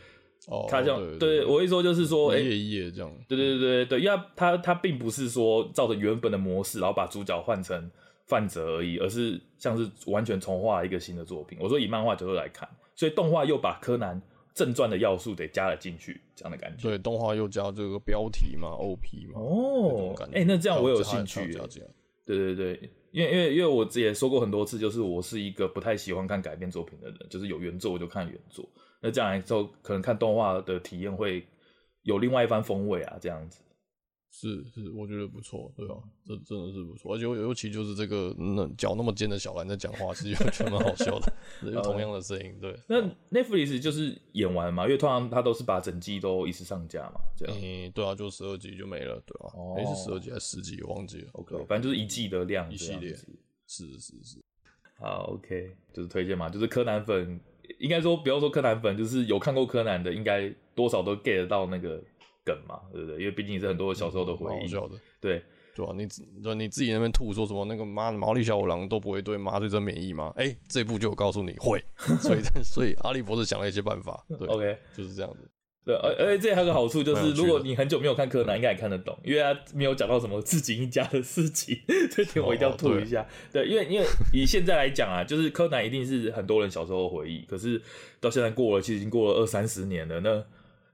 [0.49, 7.91] 哦，他这样，对，我一说就是说，哎，一页一页这样，对对对对对，因为他他并不是说照着原本的模式，然后把主角换成
[8.27, 11.59] 范泽而已，而是像是完全重画一个新的作品。
[11.61, 14.21] 我说以漫画角度来看，所以动画又把柯南。
[14.55, 16.89] 正传的要素得加了进去，这样的感觉。
[16.89, 19.41] 对，动画又加这个标题嘛，OP 嘛。
[19.41, 21.53] 哦，哎、欸，那这样我有兴趣。
[22.27, 28.67] 对对对，因为因为因为我也说过很多次，就是我是一个不太喜欢看改编作品的人，就是有原作我就看原作。
[29.03, 31.45] 那这样来之后，可能看动画的体验会
[32.03, 33.61] 有另外一番风味啊，这样子。
[34.37, 36.03] 是是，我觉得不错，对吧、啊？
[36.27, 41.33] 这真的是不错，而且尤其就是这个那脚那么尖的小兰在讲话，其实我觉得蛮好笑的，
[41.71, 42.59] 有同样的声音。
[42.61, 47.57] 对，那 Netflix 就是演完嘛，因为通常他都是把整季都一次上架嘛，这样。
[47.57, 49.79] 嗯，对啊，就十二集就没了，对吧、啊？
[49.79, 50.83] 哎、哦，是十二集还是十集？
[50.83, 51.29] 我忘记了。
[51.35, 53.15] OK，反正就是一季的量，一系列。
[53.69, 54.43] 是是是。
[54.99, 57.39] 好，OK，就是推荐嘛，就是柯南粉，
[57.79, 62.03] 应该说不要说柯南粉，就是有看过柯南的，应该多少都 get 到那个。
[62.45, 63.19] 梗嘛，对不对？
[63.19, 64.61] 因为毕竟是很多小时候的回忆。
[64.61, 65.43] 好笑的，对
[65.75, 65.93] 对吧？
[65.97, 66.07] 你
[66.43, 70.33] 对你自己那边吐说什么那个妈的毛利小五郎都不会对麻醉针免疫吗？
[70.37, 71.83] 哎、欸，这一部就有告诉你会，
[72.21, 74.25] 所以所以阿笠博士想了一些办法。
[74.39, 75.51] 对， OK，就是这样子。
[75.87, 81.79] 对，而而且这还有个好处就是，如果你很久没有看柯南，应该也看得懂，因为他没有讲到什么自己一家的事情，
[82.11, 83.21] 这点我一定要吐一下。
[83.21, 87.79] 哦、对，对，因为因为以现在来讲啊，就是柯南一定是很多人小时候的回忆，可是
[88.19, 90.43] 到现在过了，其实已经过了二三十年了，那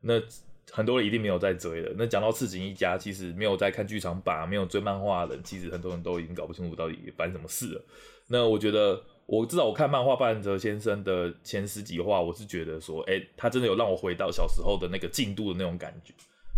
[0.00, 0.20] 那
[0.70, 1.94] 很多人一定没有在追了。
[1.96, 7.84] 那讲到赤井一家，其实没有在看剧场版、没有追漫画的人，其实很多人都已经搞不清楚到底发生什么事了。
[8.28, 9.02] 那我觉得。
[9.30, 16.12] 我至少我看漫画半泽先生的前十几话，我是觉得说，哎、欸，他真的有让我回到小时候的那个进度的那种感觉，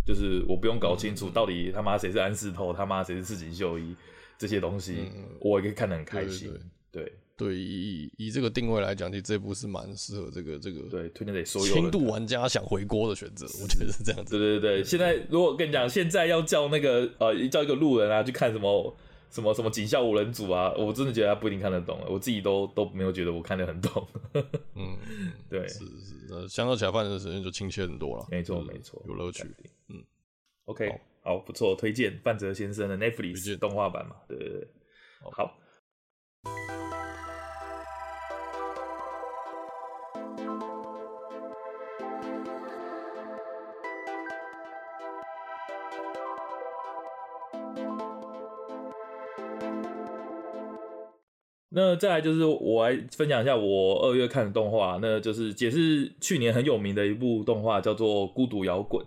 [0.06, 3.94] 就是我不用搞清楚到底他妈谁是安室透，他妈谁是赤井秀一
[4.38, 6.50] 这些东西，嗯、我也可以看得很开心。
[6.90, 14.38] 对，对，以以这个定位来讲，其实这部是蛮适合这个这个对推荐给所有轻度玩家想回锅的选择，我觉得是这样子。
[14.38, 18.96] 对对对，现在如果跟你讲，现在要叫那个呃叫一个路人啊去看什么。
[19.32, 24.06] 什么什么警校五人组啊，我真的觉得他不一定看得懂，我自己都都没有觉得我看得很懂。
[24.76, 24.94] 嗯，
[25.48, 28.26] 对，是是，那相较起来，犯人的时间就亲切很多了。
[28.30, 29.44] 没错没错，有乐趣。
[29.88, 30.04] 嗯
[30.66, 30.86] ，OK，
[31.22, 34.68] 好，好不错，推荐范泽先生的 Netflix 动画版嘛，对对对，
[35.22, 35.58] 好。
[51.74, 59.02] 那再来就是我来分享一下我二月看的动画，那就是也是去年很有名的一部动画，叫做《孤独摇滚》。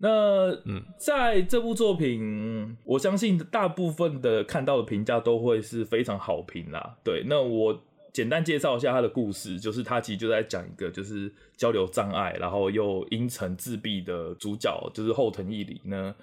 [0.00, 6.98] 那嗯，在这部作品，我相信大部分的看到的评价都会是非常好评啦。
[7.04, 7.80] 对，那我
[8.12, 16.14] 简单介绍一下他的故事，就是他其实就在讲一个就是交流障碍，然后又阴沉自闭的主角，就是后藤一里呢。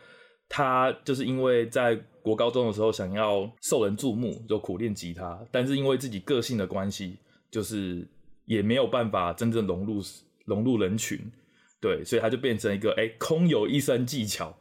[0.47, 7.17] 他就是因为在国高中的时候想要受人注目，就苦练吉他，但是因为自己个性的关系，
[7.51, 8.03] 就是
[8.45, 10.01] 也没有办法真正融入
[10.45, 11.19] 融入人群，
[11.79, 14.57] 对，所以他就变成一个哎空有一身技巧，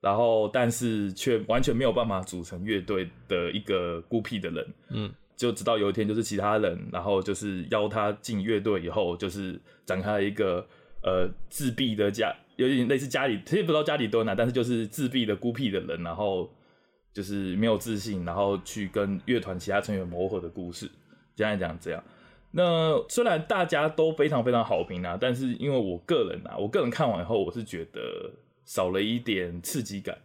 [0.00, 10.66] 然后但是却完全没有办法组成乐队的一个孤僻的人，嗯，就直到有一天就是其他人，然后就是邀他进乐队以后，就是展开了一个
[11.04, 12.34] 呃自闭的家。
[12.56, 16.48] 有点类似家里，其实不知道家里多难，但是就是自闭的孤僻的人，然后
[17.14, 20.90] 就是没有自信，然后去跟乐团其他成员磨合的故事。
[21.34, 22.04] 简单讲这样。
[22.50, 28.30] 那虽然大家都非常非常好评啊，但是因为我个人啊，我个人看完以后，我是觉得
[28.66, 30.18] 少了一点刺激感。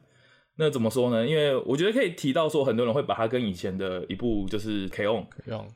[0.56, 1.26] 那怎么说呢？
[1.26, 5.26] 因为我觉得可以提到说，很多人会把它跟以前的一部就是《K-ON》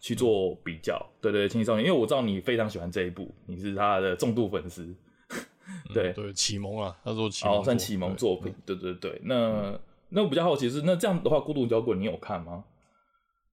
[0.02, 1.02] 去做比较。
[1.22, 4.94] 对对，青少年，因为我知道你非常喜欢这一部，你是他的重度粉丝。
[5.94, 8.54] 对、嗯、对，启蒙啊，他说启蒙，哦，算启蒙作品。
[8.66, 9.80] 对对对，对，那、嗯、
[10.14, 12.64] 那我比较好奇是，那这样的话，《孤独摇滚》你有看吗？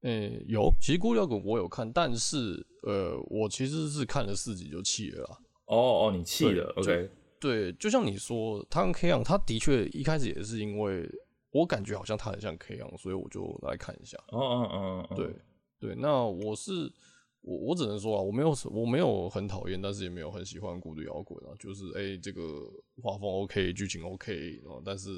[0.03, 5.39] 诶、欸，有，其实《孤独摇滚》我有看，但是呃，我其实是看了四集就弃了啦。
[5.67, 11.09] 哦哦，你弃了？OK，对，就像你说，他跟 K-ON，他的确一开始也是因为
[11.51, 14.17] 我感觉好像他很像 K-ON，所以我就来看一下。
[14.29, 15.35] 哦哦哦，对
[15.81, 16.93] 对，那我是。
[17.43, 21.57] 我我只能说啊，我没有我没有很讨厌，但是也没有很喜欢孤独摇滚啊。
[21.59, 22.43] 就是哎、欸，这个
[23.03, 25.09] 画风 OK，剧情 OK，然后但是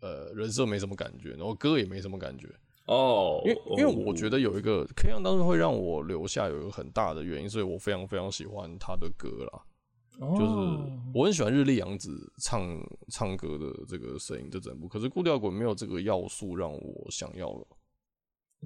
[0.00, 2.48] 呃人设没什么感觉，然后歌也没什么感觉
[2.86, 3.42] 哦。
[3.44, 9.62] 因为因为我觉得有一个 K-ON 当时会让我留下有一个很大的原因，所以我非常非常喜欢他的歌啦。
[10.18, 10.52] 哦、就是
[11.14, 12.10] 我很喜欢日笠阳子
[12.42, 12.80] 唱
[13.10, 17.66] 唱歌的这个声音这整部，可是孤独摇滚没有这个要素让我想要了。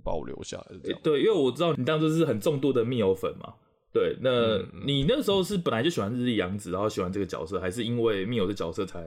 [0.05, 0.79] 把我留下来。
[1.03, 3.55] 对，因为我知道你当时是很重度的 Mio 粉嘛。
[3.93, 9.05] 对，那你那时候是本来就喜欢日笠阳子，然后喜欢这个角色，还是因为密友的角色才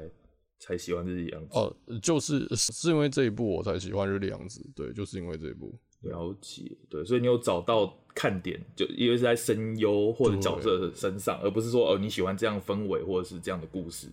[0.65, 1.59] 才喜欢日笠阳子？
[1.59, 4.65] 哦，就是是因为这一部我才喜欢日笠阳子。
[4.73, 5.77] 对，就是因为这一部。
[6.03, 6.71] 了解。
[6.89, 14.07] 对，所以你有找到看点，就因为是在声优或者角色身上，而不是说哦你喜欢这样氛围或者是这样的故事。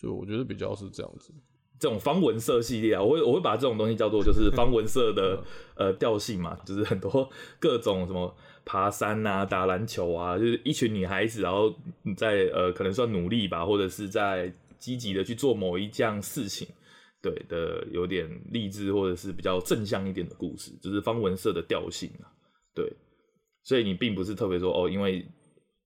[0.00, 1.32] 就我觉得比较是这样子。
[1.78, 5.42] 这种方文社系列啊，我会我会把这种东西叫做就是方文社的
[5.76, 7.28] 呃调性嘛，就是很多
[7.60, 11.74] 各种什么爬山啊、打篮球啊，就是一群女孩子，然后
[12.16, 16.68] 在呃可能算努力吧，或者是在积极的去做某一件事情，
[17.22, 22.30] 对的，有点励志或者是比较正向一点的故事，就是方文社的调性啊，
[22.74, 22.92] 对，
[23.62, 25.26] 所以你并不是特别说哦，因为。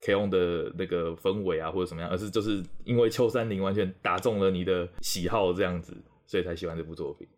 [0.02, 5.94] K-ON 的那个氛围啊，或者什么样，而是就是因为秋山林完全打中了你的喜好这样子，
[6.26, 7.28] 所以才喜欢这部作品。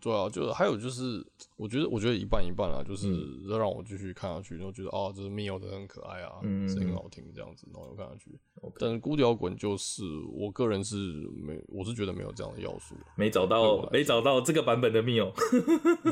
[0.00, 1.24] 对啊，就是还有就是，
[1.56, 3.08] 我觉得我觉得一半一半啊，就是
[3.48, 8.30] 要让我继续看下去，然后觉得啊，这是 Mio 的很可爱啊，嗯，声音好听这样子，然后又看下去。
[8.78, 10.02] 但是孤独摇滚就是
[10.32, 10.96] 我个人是
[11.42, 15.32] 没，我是觉得没有这样的要素，没找到没找到这个版本的 Mio，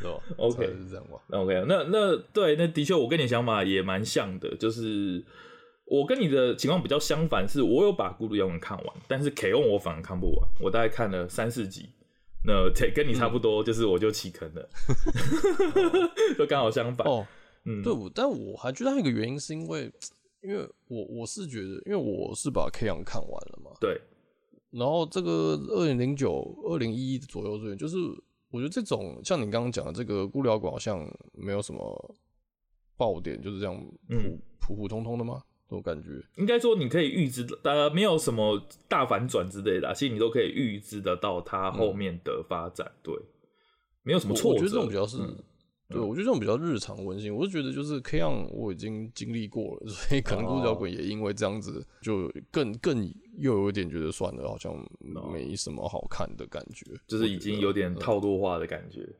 [0.00, 0.22] 对吧？
[0.38, 5.22] OK 是这样吧？OK，那那对，那的确我跟你想法也蛮像的，就是
[5.86, 11.90] 我跟你的情况比较相反，是我有把孤独摇滚看完，但是 K-ON 我反而看不完，我大概看了三四集。
[12.44, 14.68] 那跟你差不多，嗯、就是我就弃坑了，
[16.38, 17.06] 就刚好相反。
[17.06, 17.26] 哦，
[17.64, 19.92] 嗯，对，但我还觉得还有一个原因是因为，
[20.42, 24.00] 因为我我是觉得，因为我是把 K-ON 看完了嘛，对。
[24.70, 27.96] 然后这个二零零九、二零一一左右这边，就是
[28.50, 32.14] 我觉得这种像你刚刚讲的这个孤聊馆好像没有什么
[32.96, 33.76] 爆点，就是这样
[34.08, 35.42] 普普普通通的吗？
[35.70, 42.84] 这种感觉，应该说你可以预知，呃，没有什么大反转之类的、啊，其实你都可以预知得到它后面的发展。
[42.88, 43.14] 嗯、对，
[44.02, 44.56] 没有什么挫折。
[44.56, 45.36] 我觉得这种比较是，嗯、
[45.90, 47.32] 对我觉得这种比较日常温馨。
[47.32, 53.06] 我是觉得就是 K-ON 我已经经历过了， 所以可能孤独摇滚也因为这样子，就更更
[53.38, 54.74] 又有一点觉得算了，好像
[55.32, 59.02] 没什么好看的感觉，就是已经有点套路化的感觉。
[59.02, 59.14] 嗯，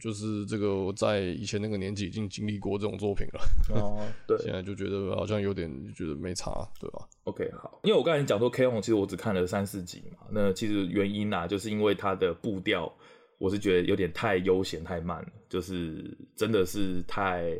[0.00, 3.40] 就是这个我在以前那个年纪已经经历过这种作品了
[3.74, 12.92] 哦， 对，现在就觉得好像有点觉得没差，对吧？OK，好，因为我刚才讲说 K-ON 其实我只看了三四集嘛，那其实原因啊，就是因为它的步调，
[13.38, 17.52] 我是觉得有点太悠闲太慢了，就是真的是太。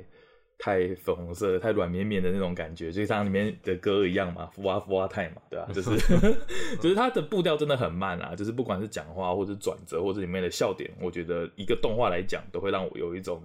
[0.58, 5.70] 太粉红色、太软绵绵的那种感觉，就像里面的歌一样嘛，福啊福啊太嘛，对吧、啊？
[5.74, 5.90] 就是，
[6.80, 13.42] 就是它的步调真的很慢啊，就是不管是讲话或者转折，或者里面的笑点，我觉得一个动画来讲，都会让我有一种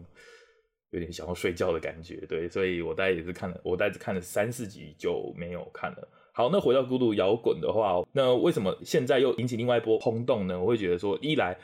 [0.92, 2.16] 有点想要睡觉的感觉。
[2.30, 6.08] 对，所以我大概也是看了，我大概只看了三四集就没有看了。
[6.34, 10.58] 好，那回到孤独摇滚的话，那为什么现在又引起另外一波轰动呢？
[10.58, 11.58] 我会觉得说，一来，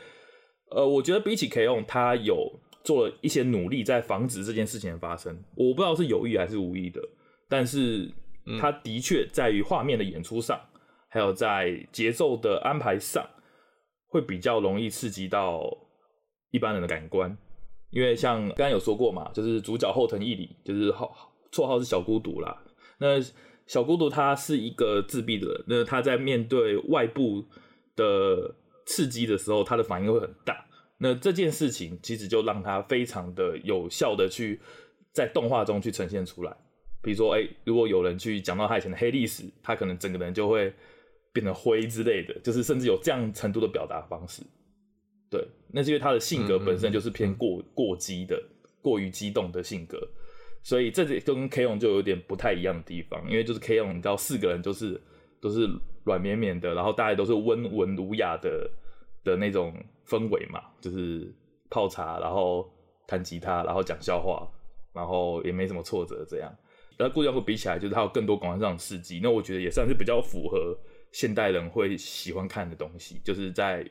[0.72, 2.60] 呃，我觉得比起 K-ON，它有。
[2.88, 7.02] 做了一些努力在防止这件事情的发生，我不知道是有意还是无意的，
[7.50, 8.10] 但是
[8.62, 10.58] 他的确在于画面的演出上，
[11.10, 13.30] 还有在节奏的安排上，
[14.08, 15.70] 会比较容易刺激到
[16.52, 17.38] 一般人的感官。
[17.90, 21.14] 因为像刚刚有说过嘛，就是主角后藤义理，就是号
[21.52, 22.58] 绰号是小孤独啦。
[23.00, 23.20] 那
[23.66, 27.44] 小孤独他是一个自闭的人，那他在面对外部
[27.98, 30.67] 的刺激的时候，他的反应会很大。
[31.00, 34.60] 那这件事情其实就让他非常的有效的去
[35.14, 36.52] 在动画中去呈现出来，
[37.04, 40.74] 比如说，哎，如果有人去讲到他以前的黑历史，他可能整个人就会
[41.32, 44.42] 变成灰之类的，就是甚至有这样程度的表达方式。
[45.30, 48.42] 对，那是因为他的性格本身就是偏过过激的、
[48.82, 50.00] 过于激动的性格，
[50.64, 55.00] 所以这里跟 K-ON 就有点不太一样的地方，因为就是 K-ON 你知道四个人都是
[55.40, 55.70] 都是
[56.06, 58.68] 软绵绵的，然后大家都是温文儒雅的。
[59.28, 59.74] 的那种
[60.08, 61.30] 氛围嘛，就是
[61.70, 62.68] 泡茶，然后
[63.06, 64.48] 弹吉他，然后讲笑话，
[64.94, 66.56] 然后也没什么挫折这样。
[66.98, 70.76] 然后孤独摇滚比起来，就是它有更多广场上的事迹，那我觉得也算是比较符合
[71.12, 73.22] 现代人会喜欢看的东西。
[73.24, 73.88] 就是在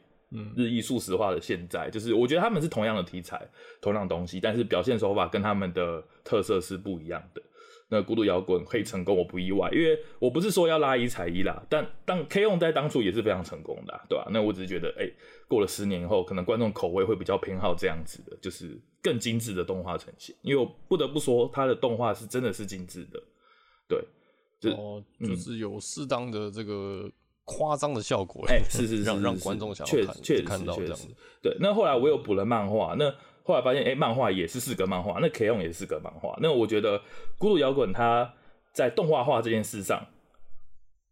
[0.57, 3.41] 日益速食化的现在，就是我觉得他们是同样的题材，
[3.81, 7.41] 同样的东西，但是表现手法跟他们的特色是不一样的。
[7.89, 14.31] 那孤独摇滚可以成功，我不意外，因为我不是说要拉一踩一啦，但当 K-ON 在当初也是非常成功的，对吧、啊？
[14.33, 15.15] 那我只是觉得，哎、欸，
[15.47, 20.35] 过了十年以后，可能观众口味会比较偏好这样子的，就是更精致的动画呈现。
[20.43, 23.23] 因为我不得不说，它的动画是真的是精致的，
[23.89, 24.05] 对，
[24.59, 27.09] 就哦，就是有适当的这个
[27.45, 31.07] 夸张的效果，哎、 欸，是是是，让让观众想要看，确实看到这样子。
[31.41, 33.15] 对，那后来我又补了漫画，那。
[33.47, 36.37] 后来发现，哎、欸，漫画也是四格漫画，那 K-ON 也是四格漫画。
[36.43, 37.01] 那我觉得
[37.39, 38.35] 孤独摇滚它
[38.73, 40.05] 在动画化这件事上，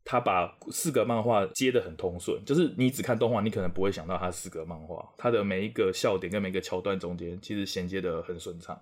[0.05, 5.09] 它把四格漫画接得很通顺，就是你只看动画，你可能不会想到它是四格漫画。
[5.17, 8.77] 它的每一个笑点跟每一个桥段中间，其实衔接的很顺畅。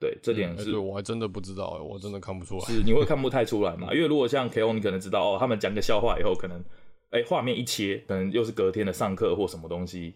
[0.00, 2.64] 对，这点是、嗯欸、对我还真的不知道，我真的看不出来。
[2.64, 3.92] 是你会看不太出来嘛？
[3.92, 6.64] 因为如果像 K-ON，你可能知道哦，他们讲个笑话以后，可能
[7.10, 10.14] 哎画面一切，可能又是隔天的上课或什么东西。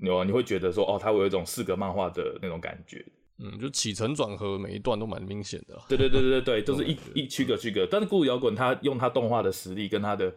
[0.00, 3.04] 有啊，你会觉得说哦，它会有一种四格漫画的那种感觉，
[3.38, 5.76] 嗯，就起承转合每一段都蛮明显的。
[5.88, 7.86] 对对对对对，都 是一一区隔区隔。
[7.90, 10.32] 但是孤独摇滚它用它动画的实力跟它的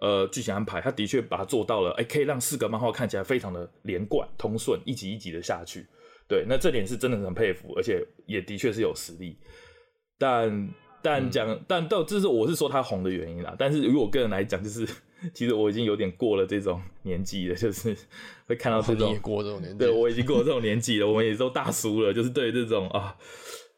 [0.00, 5.86] 呃剧情安排，它的确把它做到了，哎，可以让四格漫画看起来非常的连贯通顺，一集一集的下去。
[6.26, 9.38] 对，那这点是真的很佩服，而且也的确是有实力。
[10.18, 10.68] 但
[11.04, 13.54] 但讲、嗯、但到这是我是说他红的原因啦。
[13.56, 14.88] 但是如果我个人来讲，就是。
[15.32, 17.96] 其实我已经有点过了这种年纪了，就是
[18.46, 23.16] 会看到这种，过这种年纪，对，我已经过了这种年纪了，我们也都大叔了，就是对这种啊，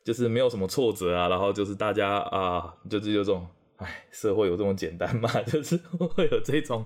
[0.02, 3.46] 就是没有什么挫折啊，然后就是大家啊，就是有这种，
[3.76, 5.30] 哎，社会有这么简单吗？
[5.46, 5.76] 就是
[6.16, 6.84] 会有这种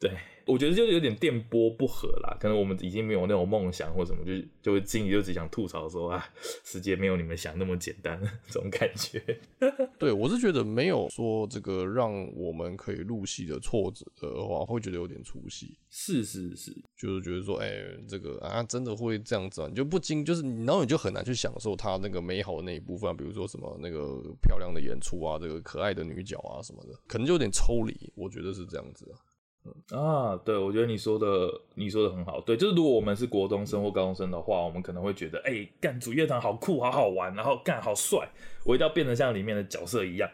[0.00, 0.10] 对，
[0.46, 4.32] 我觉得就是有点电波不合啦，可能我们已经没有那种梦想或什么，就
[4.62, 6.26] 就会心里就只想吐槽说啊，
[6.64, 9.22] 世界没有你们想那么简单，这种感觉。
[10.00, 15.76] 对，我是觉得没有说这个让我们可以入戏的挫折的话，会觉得有点出戏。
[15.90, 27.94] 是是是，就是觉得说，哎、欸，这个啊，真的会这样子啊，你就不禁就是，然后你就很难去享受它那个美好的那一部分，比如说什么那个漂亮的演出啊，这个可爱的女角啊什么的，可能就有点抽离。
[28.14, 29.20] 我觉得是这样子啊。
[29.90, 38.26] 啊，对，我觉得你说的你说的很好，对，就是如果我们是国中生或高中生的话，我们可能会觉得，哎、干主乐团好酷，好好玩，然后干好帅，
[38.64, 40.30] 我一定要变得像里面的角色一样。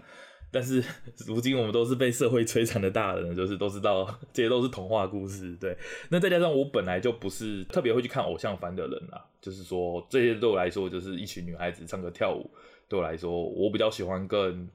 [0.53, 0.83] 但是
[1.27, 5.77] 如今我们都是被社会摧残的大人，就是都知道这些都是童话故事，对。
[6.09, 12.49] 那再加上我本来就不是特别会去看偶像番的人啦，就是说这些对我来说就是一群女孩子唱歌跳舞，
[12.89, 14.69] 对我来说我比较喜欢更。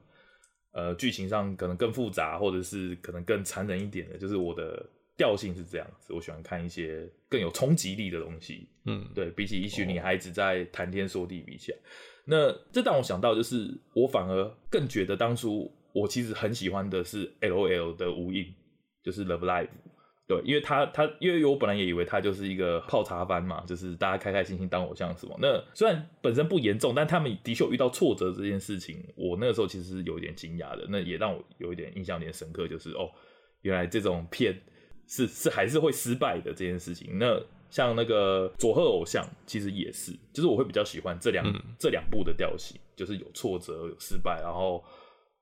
[0.72, 4.84] 呃，剧情上可能更复杂，或者是可能更残忍一点的，就是我的
[5.16, 6.12] 调性是这样子。
[6.12, 8.66] 我喜欢看一些更有冲击力的东西。
[8.86, 11.82] 嗯，对，比起一群女孩子在谈天说地比起来，哦、
[12.24, 18.52] 那这让我想到，就是我反而更觉得当初我其实很喜欢的是 L.O.L 的无印，
[19.02, 19.68] 就是 Love Live。
[20.24, 25.36] 对，因为他他，因为我本来也以为他就是一个泡茶番嘛，就是大家开开心心当偶像什么。
[25.42, 30.86] 那虽然本身不严重，但他们的确遇到挫折这件事情，我那个时候其实是有一点惊讶的。
[30.88, 33.10] 那也让我有一点印象有点深刻，就是哦，
[33.62, 34.58] 原来这种片
[35.06, 37.18] 是是还是会失败的这件事情。
[37.18, 44.82] 那像那个佐贺偶像，其实也是，就是我会比较喜欢这两、嗯、这两部的调性，就是有挫折、有失败，然后。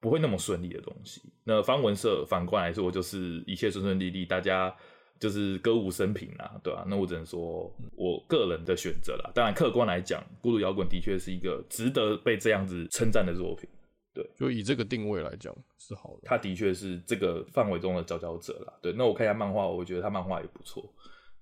[0.00, 1.20] 不会那么顺利的东西。
[1.44, 4.74] 那方文社反过来说，就是一切顺顺利利，大家
[5.18, 6.86] 就是歌舞升平啦，对吧、啊？
[6.88, 9.30] 那我只能说我个人的选择啦。
[9.34, 13.68] 当然，客观来讲，孤独摇滚的确是一个值得被这样子称赞的作品。
[14.14, 16.22] 对，就以这个定位来讲是好的。
[16.24, 18.72] 他的确是这个范围中的佼佼者啦。
[18.80, 20.90] 对，那我看一下漫画，我觉得他漫画也不错。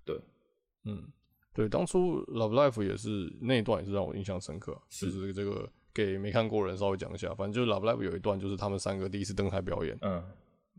[0.05, 0.21] 对，
[0.85, 1.03] 嗯，
[1.55, 5.71] 对，当初 Love Life 也是那一段也是让我印象深刻，是这个这个。
[5.99, 10.23] 给没看过的人稍微讲一下，反正就是 Love Live 有一段，就是他们三个第一次登台表演，嗯，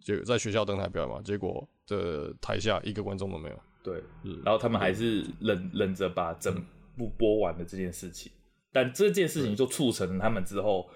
[0.01, 4.01] 就在学校登台表演嘛，结果这台下一个观众都没有，对，
[4.45, 6.55] 然后他们还是忍忍着把整
[6.95, 8.31] 部播完的这件事情，
[8.71, 10.89] 但这件事情就促成他们之后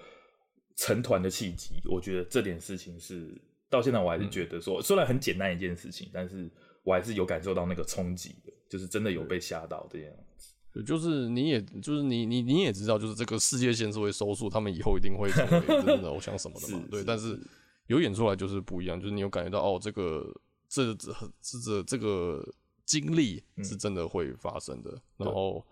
[0.76, 1.74] 成团的契机。
[1.84, 6.50] 我觉得这点事情是到现在我还是觉得说，虽然很简单一件事情，但是
[6.82, 10.23] 我还是有感受到那个冲击的，就是真的有被吓到这样子。
[10.82, 16.82] 就是你也，就是你，你你也知道，就是这个世界线是会收束，他们以后一定会成为真的偶像什么的嘛？
[16.90, 17.40] 对，但是
[17.86, 20.34] 有演出来就是不一样，就是你有感觉到哦，这个
[20.68, 22.44] 这这这这个
[22.84, 24.90] 经历是真的会发生的。
[24.90, 25.64] 嗯、然后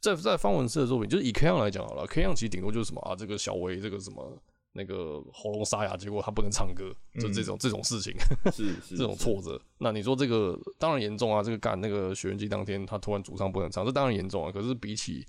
[0.00, 4.42] 在在方文社的作品，就是以 K 样来讲好了，K 样其实顶多就是什么啊，这个小薇这个什么。
[4.72, 8.14] 那个喉咙沙哑，结果他不能唱歌，就这种、嗯、这种事情，
[8.52, 9.60] 是，是， 这种挫折。
[9.78, 14.52] 那你说这个当然严重啊，这个干那个学员季当天他突然主唱不能唱，这当然严重啊。
[14.52, 15.26] 可是比起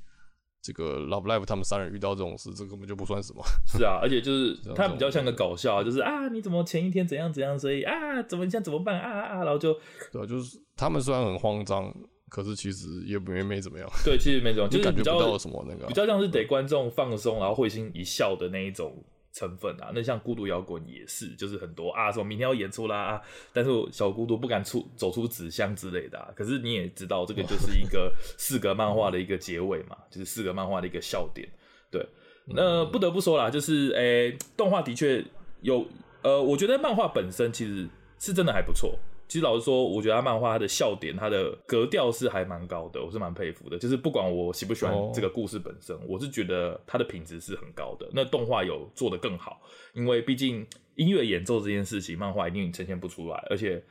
[0.61, 3.43] 这个 Love Live 他们三人遇到这种事，这根本就不算什么。
[3.65, 9.73] 是啊，而且就是他比较像个搞笑，就是啊你怎么前一天怎样怎样，所以啊怎么现在怎么办啊啊啊，然后就
[10.11, 11.91] 对啊，就是他们虽然很慌张，
[12.29, 13.89] 可是其实也没没怎么样。
[14.05, 19.03] 对，其实没怎么样，就是感觉不到什么那个，比较像是得观众放松，然后会心一笑的那一种。
[19.34, 23.21] 成分啊，那像孤独摇滚也是，就是很多啊，说明天要演出啦啊，
[23.53, 26.29] 但是小孤独不敢出走出纸箱之类的啊。
[26.36, 31.47] 可是你也知道，这个就是一个 四格漫画的一个结尾嘛，就是四格漫画的一个笑点。
[31.89, 32.05] 对，
[32.45, 35.23] 那不得不说啦，就是诶、欸，动画的确
[35.61, 35.86] 有，
[36.21, 37.88] 呃，我觉得漫画本身其实
[38.19, 38.97] 是真的还不错。
[39.32, 43.79] 其实老实说，我觉得他漫画他的笑点，他的格调是还蛮高的，我是蛮佩服的。
[43.79, 48.09] 就是不管我喜不喜欢这个故事本身，我是觉得它的品质是很高的。
[48.11, 49.61] 那动画有做得更好，
[49.93, 53.82] 因为毕竟音乐演奏这件事情，漫画一定呈现不出来，而且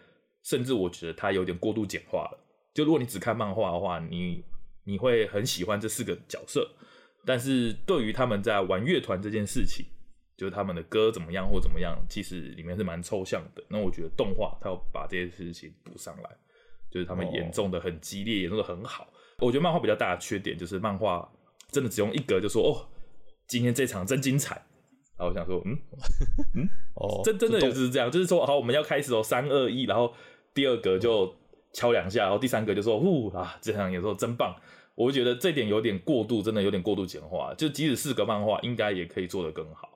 [0.42, 2.38] 甚至我觉得它有点过度简化了。
[2.74, 4.44] 就如果你只看漫画的话，你
[4.84, 6.70] 你会很喜欢这四个角色，
[7.24, 9.86] 但是对于他们在玩乐团这件事情。
[10.40, 13.62] 就是他们的歌怎么样或怎么样，其实里面是蛮抽象的。
[13.68, 16.30] 那我觉得动画他要把这些事情补上来，
[16.90, 19.06] 就是他们演奏的很激烈，演奏的很好。
[19.40, 21.30] 我觉得漫画比较大的缺点就是漫画
[21.70, 22.88] 真的只用一格就说哦，
[23.46, 24.54] 今天这场真精彩。
[25.18, 25.76] 然后我想说，嗯
[26.54, 30.10] 嗯 哦，真真的就是这样，就是说好我们要开始哦，三二一，然后
[30.54, 31.34] 第二格就
[31.74, 34.56] 敲两下，然后第三格就说呼啊，这场演奏真棒。
[34.94, 37.52] 我觉得这点有点过度，真的有点过度简化。
[37.58, 39.89] 就即使是个漫画，应该也可以做得更好。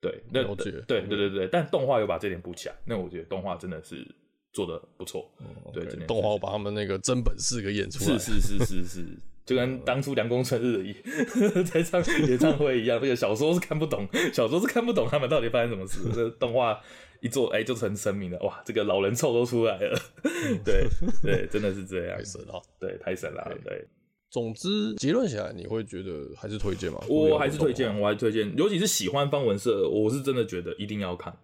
[0.00, 4.06] 对，那对对对对对，但动画有把这点补起来，那我觉得动画真的是
[4.52, 5.30] 做的不错。
[5.72, 8.18] 对，动画我把他们那个真本事给演出来。
[8.18, 9.04] 是是是是是，
[9.44, 10.92] 就跟当初梁公春日一
[11.64, 13.00] 在唱 演唱会一样。
[13.00, 16.00] 这个小说是看不懂，小说是看不懂他们到底发生什么事。
[16.14, 16.80] 这动画
[17.20, 18.38] 一做，哎、欸，就成神明了。
[18.40, 20.00] 哇，这个老人臭都出来了。
[20.64, 20.86] 对
[21.22, 22.16] 对，真的是这样。
[22.16, 23.58] 太神了，对，太神了。
[23.62, 23.86] 对，
[24.30, 27.00] 总之结论下来，你会觉得还是推荐吗？
[27.08, 31.36] 我还是推荐，我还是推荐，尤其是喜欢方文社，我是真的觉得一定要看。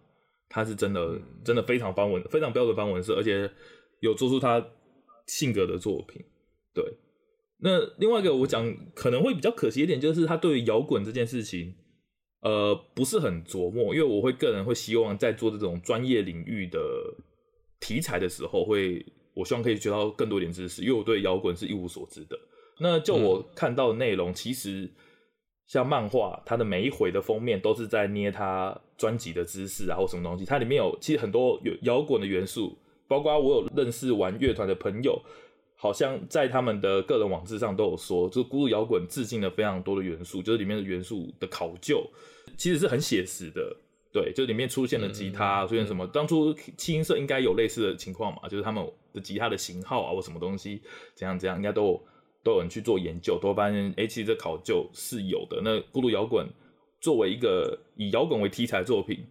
[0.49, 3.51] 他是真的，嗯、真的非常方文，非常标准方文社，而且
[4.01, 4.65] 有做出他
[5.27, 6.25] 性格的作品。
[6.73, 6.85] 对。
[7.59, 11.75] 那另外一个我讲可能会比较可惜一点，就是他对于摇滚这件事情，
[12.43, 13.95] 呃，不是很琢磨。
[13.95, 16.79] 因为我会个人会希望在做这种专业领域的
[17.81, 22.39] 题材的时候，会我希望可以学到更多点知识，因为我对摇滚是一无所知的。
[22.79, 24.91] 那就我看到的内容，其实
[25.67, 30.45] 像漫画，它的每一回的封面都是在捏它专辑的姿势啊，或什么东西。
[30.45, 32.77] 它里面有其实很多有摇滚的元素，
[33.09, 35.21] 包括我有认识玩乐团的朋友。
[35.79, 42.03] 好像在他们的个人网志上都有说，就是孤独摇滚致敬了非常多的元素，就是里面的元素的考究
[42.57, 43.77] 其实是很写实的。
[44.11, 46.07] 对，就里面出现了吉他，嗯、出现什么？
[46.07, 48.49] 嗯、当初七音社应该有类似的情况嘛？
[48.49, 50.81] 就是他们的吉他的型号啊，或什么东西，
[51.15, 52.03] 怎样怎样，应该都有
[52.47, 55.61] 都有人去做研究，都会发现，哎、欸，其实这考究是有的。
[55.65, 56.47] 那孤独摇滚
[57.01, 59.27] 作为一个以摇滚为题材的作品，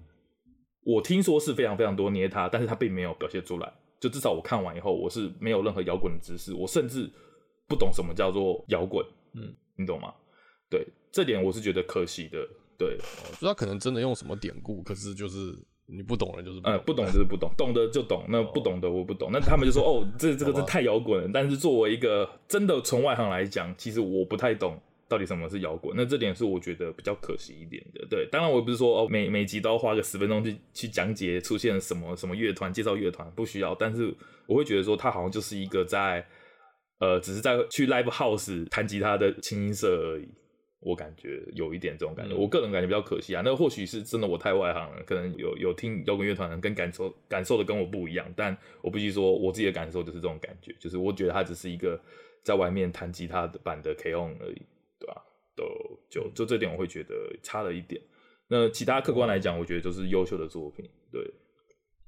[0.84, 3.74] 我听说是非常非常多捏他，但是他并没有表现出来。
[4.02, 7.10] 就至少我看完以后，我是没有任何摇滚的知识，我甚至
[7.70, 10.14] 不懂什么叫做摇滚，嗯，你懂吗？
[10.70, 12.46] 对，这点我是觉得可惜的。
[12.78, 12.98] 对，
[13.40, 15.56] 就他可能真的用什么典故，可是就是
[15.88, 19.30] 你不懂的，就是不懂，呃，不懂就是不懂，懂的就懂，那不懂的我不懂。
[19.32, 21.30] 那他们就说，哦， 这这个真太摇滚了。
[21.34, 24.80] 但是作为一个真的从外行来讲，其实我不太懂。
[25.08, 25.96] 到底什么是摇滚？
[25.96, 28.04] 那这点是我觉得比较可惜一点的。
[28.10, 33.76] 对，当然我也不是说哦，每每集都要花个十分钟去去讲解出现什么什么乐团，介绍乐团不需要。
[33.76, 34.12] 但是
[34.48, 36.26] 我会觉得说，他好像就是一个在
[37.00, 40.28] 呃，只是在去 live house 弹吉他的清音社而已。
[40.86, 43.42] 我感觉有一点这种感觉，嗯、我个人感觉比较可惜啊。
[43.44, 48.32] 那或许是真的我太外行了，可能有有听摇滚乐团的跟感受感受的跟我不一样。
[48.36, 52.00] 但我必须说，我自己的感受就是这种感觉，就是我觉得他只是一个
[52.44, 54.62] 在外面弹吉他的版的 K-On 而已。
[54.98, 55.22] 对吧？
[55.58, 55.66] 都
[56.10, 57.14] 就就这点我会觉得
[57.44, 58.02] 差了一点。
[58.48, 60.90] 那其他客观来讲，我觉得就是优秀的作品。
[61.12, 61.22] 对，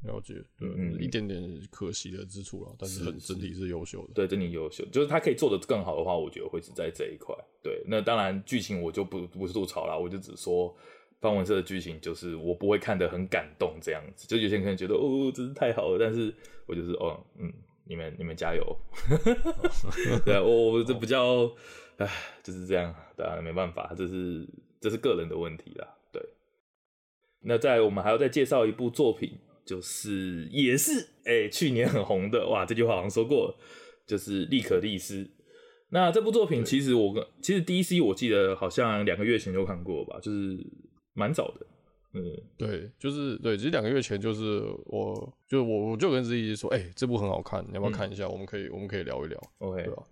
[0.04, 0.36] 了解。
[0.60, 1.42] 嗯，嗯，一点点
[1.72, 4.14] 可惜的之处了，但是很整体是优秀的。
[4.14, 7.36] 对，整体优秀，就是他可以做的更好的话，我觉得会是在这一块。
[7.64, 10.76] 对，那当然剧情我就不不吐槽了，我就只说
[11.20, 14.28] 方文社的剧情，就是我不会看得很感动这样子。
[14.28, 16.34] 就有些人可能觉得哦，真是太好了，但是
[16.66, 17.52] 我就是哦，嗯，
[17.86, 18.78] 你们你们加油。
[20.26, 21.52] 对，我我这比较。
[21.98, 22.08] 唉，
[22.44, 24.48] 就是这样，当然没办法，这是
[24.80, 25.98] 这是个人的问题啦。
[26.12, 26.22] 对，
[27.40, 29.36] 那在我们还要再介绍一部作品，
[29.68, 33.58] 就是也是哎、欸、去年很红的哇，这句话好像说过了，
[34.08, 35.24] 就是《利可利斯》。
[35.90, 40.58] 那这部作品其实我跟其实 DC 我记得好像两个月前就看过吧，就是
[41.14, 41.66] 蛮早的。
[42.14, 42.24] 嗯，
[42.58, 48.26] 对，就是对，其实两个月前就是我就我我就跟自己说，哎、欸，这部很好看，你要不要看一下？
[48.26, 50.04] 嗯、我们可以我们可以聊一聊，OK，对吧？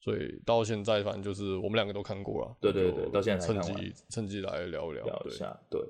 [0.00, 2.56] 所以到现在，反正就是我们两个都看过了。
[2.60, 5.58] 对对对，到现在趁机趁机来聊一聊，聊一下。
[5.70, 5.80] 对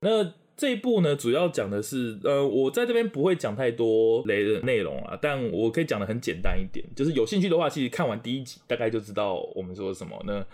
[0.00, 0.24] 那
[0.56, 10.22] 这一部呢，主要讲的是，呃，我在这边不会讲太多雷的内容啊，但我可以讲的很简单一点，就是有兴趣的话，其实看完第一集，大概就知道我们说什么。
[10.26, 10.44] 那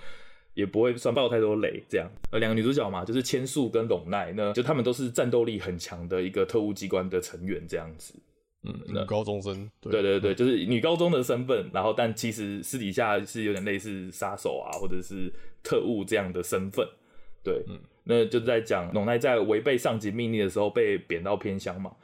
[0.55, 1.83] 也不会算爆太多雷。
[1.89, 8.15] 这样，呃，两个女主角嘛，就是千树跟龙奈，那就他们都是战斗力很强的一个特务机关的成员，这样子。
[8.65, 15.33] 嗯，女高中生，对，对对对， 就是女高中的身份，然后但其实私底下是有点类似杀手啊，或者是
[15.63, 16.85] 特务这样的身份，
[17.45, 17.79] 对，嗯，
[18.09, 21.95] 那就在讲龙奈在违背上级命令的时候被贬到偏乡嘛，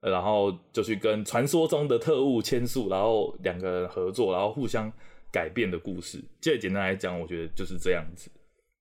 [0.00, 4.90] 然后就去跟传说中的特务签署，然后两个人合作，然后互相
[5.32, 6.22] 改变的故事。
[6.40, 8.30] 这简单来讲，我觉得就是这样子，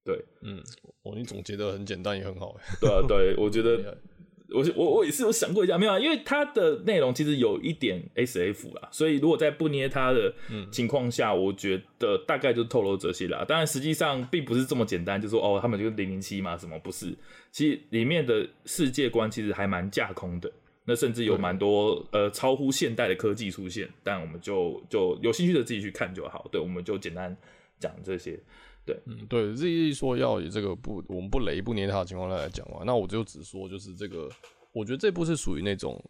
[0.06, 0.62] 对，嗯，
[1.02, 3.98] 哦你总结得很简单也很好，对啊，对，我觉得。
[4.50, 10.34] 我我我也是有想过一下，没有啊，因为它的内容其实有一点 SF 啦，所以如果在不捏它的
[10.72, 13.44] 情况下，嗯、我觉得大概就透露这些啦。
[13.46, 17.14] 当然，实际上并不是这么简单，就说哦，他们就是零零七嘛，什么不是？
[17.52, 20.50] 其实里面的世界观其实还蛮架空的，
[20.86, 23.90] 那甚至有蛮多呃超乎现代的科技出现。
[24.04, 26.48] 但我们就就有兴趣的自己去看就好。
[26.52, 27.36] 对，我们就简单
[27.80, 28.40] 讲这些。
[28.88, 34.30] 对，嗯，对，Z 说要以这个不，我们不雷不捏他的情况下来讲嘛，那我就只说就是这个，
[34.72, 36.02] 我觉得这部是属于那种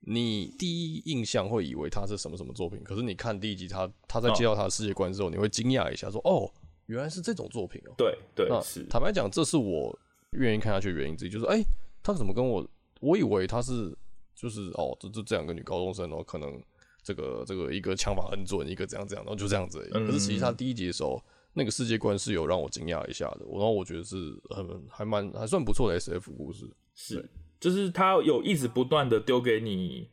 [0.00, 6.52] 你第一印象会以为它是什么什么作品，可是你看第一集他他在介绍他的世界观之后，哦、你会惊讶一下说，哦，
[6.86, 7.94] 原来是这种作品哦。
[7.96, 9.98] 对对，那是坦白讲，这是我
[10.32, 11.62] 愿意看下去的原因之一，就是哎，
[12.02, 12.68] 他怎么跟我，
[13.00, 13.96] 我以为他是
[14.34, 16.62] 就是哦，这这这两个女高中生哦，可能。
[17.06, 20.04] 这个这个一个枪法很准，一个怎样怎样，然后就这样子而已。
[20.04, 21.22] 可是其实他第一集的时候，
[21.56, 24.16] 那个世界观是有让我惊讶一下的，然后我觉得是
[24.50, 26.64] 很还蛮还算不错的 SF 故事。
[26.94, 27.28] 是，
[27.58, 30.08] 就是他有一直不断的丢给你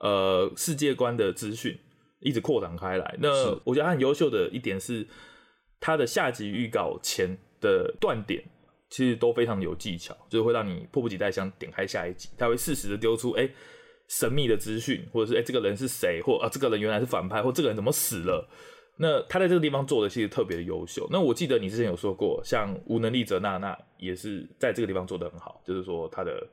[0.00, 1.78] 呃世界观的资讯，
[2.20, 3.16] 一直扩展开来。
[3.20, 3.28] 那
[3.64, 5.06] 我觉得他很优秀的一点是，
[5.78, 8.42] 他的下集预告前的断点
[8.88, 13.42] 其实都非常有技巧，就是会让你迫不及待想点开下一集，他会适时的丢出哎。
[13.42, 13.54] 欸
[14.08, 18.48] 神秘的资讯，或者是哎、欸，这个人是谁，或啊，这个人原来是反派，或这个人怎么死了？
[18.96, 21.06] 那他在这个地方做的其实特别的优秀。
[21.10, 26.46] 那我记得你之前有说过，像无能力者娜娜也是在这个地方做的很好，就是说他的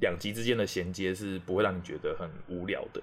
[0.00, 3.02] 两集之间的衔接是不会让你觉得很无聊的。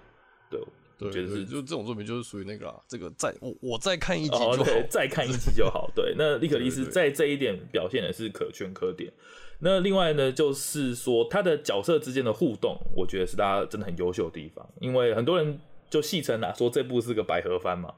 [0.50, 0.60] 对，
[0.98, 5.92] 对，觉得是就这种作品就是属于那个啊，这个再我我再看一集就好，哦、再看一集就好。
[5.94, 9.12] 对，那 利可利斯在这一点表现的是可圈可点。
[9.60, 14.68] 那另外呢，就是说他的角色之间的互动，我觉得是大家真的很优秀的地方。
[14.80, 15.60] 因为很多人
[15.90, 17.94] 就戏称啊，说这部是个百合番嘛，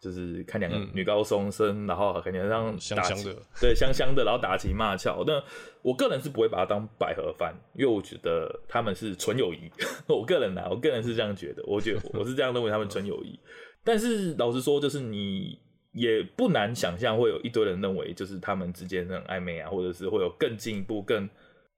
[0.00, 5.24] 就是看两个女高中生，嗯、然后感觉像香香的，对，香香的，然后打情骂俏。
[5.26, 5.42] 那
[5.82, 9.70] 我个人是不会把它当百合番，因为我觉得他们是纯友谊。
[10.08, 13.38] 我个人啊，我个人是这样觉得，我觉得我是这样认为他们纯友谊。
[13.84, 15.58] 但是老实说，就是你。
[15.96, 21.26] 也不难想象，会有一堆人认为，就是他们之间很暧昧啊，或者是会有更进一步、更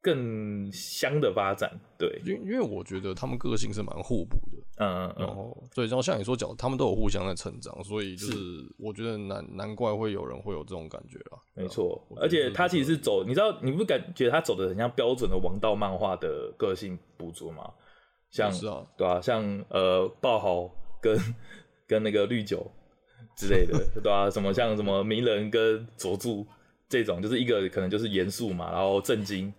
[0.01, 1.71] 更香的发展。
[1.99, 8.37] 对，因因为我觉得他们个性是蛮互补的，嗯嗯，然后对，然后像你说讲，他们都有互相在成长，所以就是
[8.79, 11.39] 我觉得难难怪会有人会有这种感觉啊。
[11.55, 17.71] 没错，而且他其实是走，你知道，你不感觉他走的很像标准的王道漫画的个性捕捉吗？
[18.31, 20.71] 像是啊，对啊，像呃，爆豪
[21.01, 21.19] 跟
[21.87, 22.71] 跟那个绿酒。
[23.37, 24.31] 之类的， 对吧、啊？
[24.31, 26.45] 什么像什么鸣人跟佐助
[26.89, 29.53] 这种，就是一个可能就是严肃嘛，然后震惊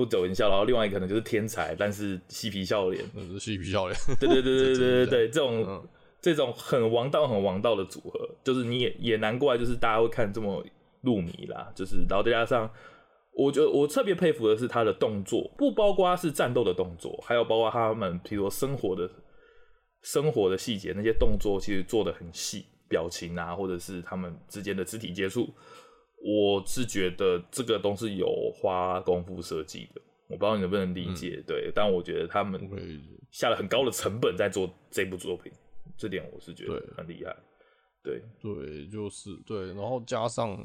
[0.00, 4.00] 不走音效，然后另外一个可能就是天才，但是嬉皮笑脸，是嬉皮笑脸。
[4.18, 5.88] 对对对对对对对，这种、嗯、
[6.20, 10.64] 这种很王道很王道的组合，就是你也也难怪，就是大家会看这么
[11.02, 11.70] 入迷啦。
[11.74, 12.70] 就是然后再加上，
[13.34, 19.10] 我觉得我特别佩服的是他的动作，不包括是战斗的动作，还有包括他们比如说生活的
[20.02, 22.64] 生活的细节，那些动作其实做的很细。
[22.90, 25.48] 表情啊，或者是他们之间的肢体接触，
[26.22, 30.00] 我是觉得这个都是有花功夫设计的。
[30.28, 32.60] 我不知道你能不能理解，嗯、对，但我觉得他们
[33.30, 35.50] 下了很高的成本在做这部作品，
[35.96, 37.34] 这点我是觉得很厉害。
[38.02, 40.56] 对对，就是对，然后加上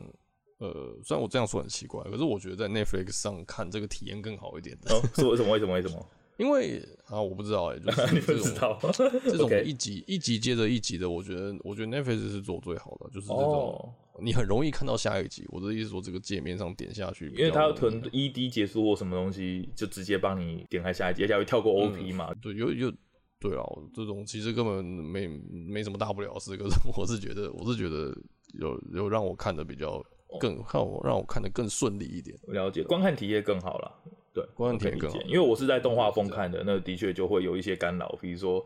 [0.60, 4.93] 呃，虽然我这样说很奇怪，可是我觉得在 Netflix 上看这个体验更好一点的。
[4.93, 5.51] 哦，是为什么？
[5.51, 5.74] 为什么？
[5.74, 6.06] 为什么？
[6.38, 7.80] 因为啊，我不知道哎、欸，
[8.22, 8.78] 就是 这种
[9.24, 15.45] 这种一集一集接着一集的，我觉得我觉得 Netflix 是做最好的，就是这种你很容易看到下一集。
[15.49, 22.30] 我的意思说，这个界面上点下去，因为它要囤 ED 结束或什么东西，就直接帮你点开下一集，而且会跳过 OP 嘛。
[22.32, 22.91] 嗯、对，有有
[23.39, 23.63] 对啊，
[23.93, 28.16] 这种其实根本没没什么大不了的事，可是我是觉得我是觉得
[28.59, 30.03] 有有让我看的比较
[30.39, 33.91] 更看我让我看的更顺利一点，我了解，观看体验更好了。
[34.34, 38.66] 对，观看体验更好，因为我是在动画风看的，那的确就会有一些干扰，比如说